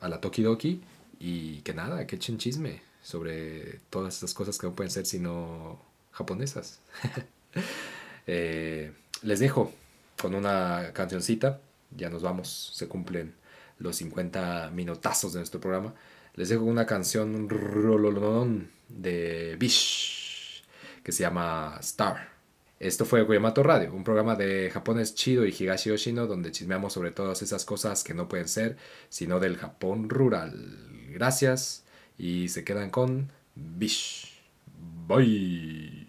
[0.00, 0.80] a la Tokidoki
[1.20, 5.78] y que nada, que echen chisme sobre todas estas cosas que no pueden ser sino
[6.12, 6.80] japonesas.
[8.26, 9.72] Eh, les dejo
[10.20, 11.60] con una cancioncita.
[11.96, 12.72] Ya nos vamos.
[12.74, 13.34] Se cumplen
[13.78, 15.94] los 50 minutazos de nuestro programa.
[16.34, 17.48] Les dejo una canción
[18.88, 20.64] de Bish
[21.02, 22.34] que se llama Star.
[22.80, 27.12] Esto fue Guayamato Radio, un programa de japonés chido y Higashi Yoshino donde chismeamos sobre
[27.12, 28.76] todas esas cosas que no pueden ser
[29.08, 30.78] sino del Japón rural.
[31.10, 31.84] Gracias
[32.18, 34.42] y se quedan con Bish.
[35.06, 36.03] Bye.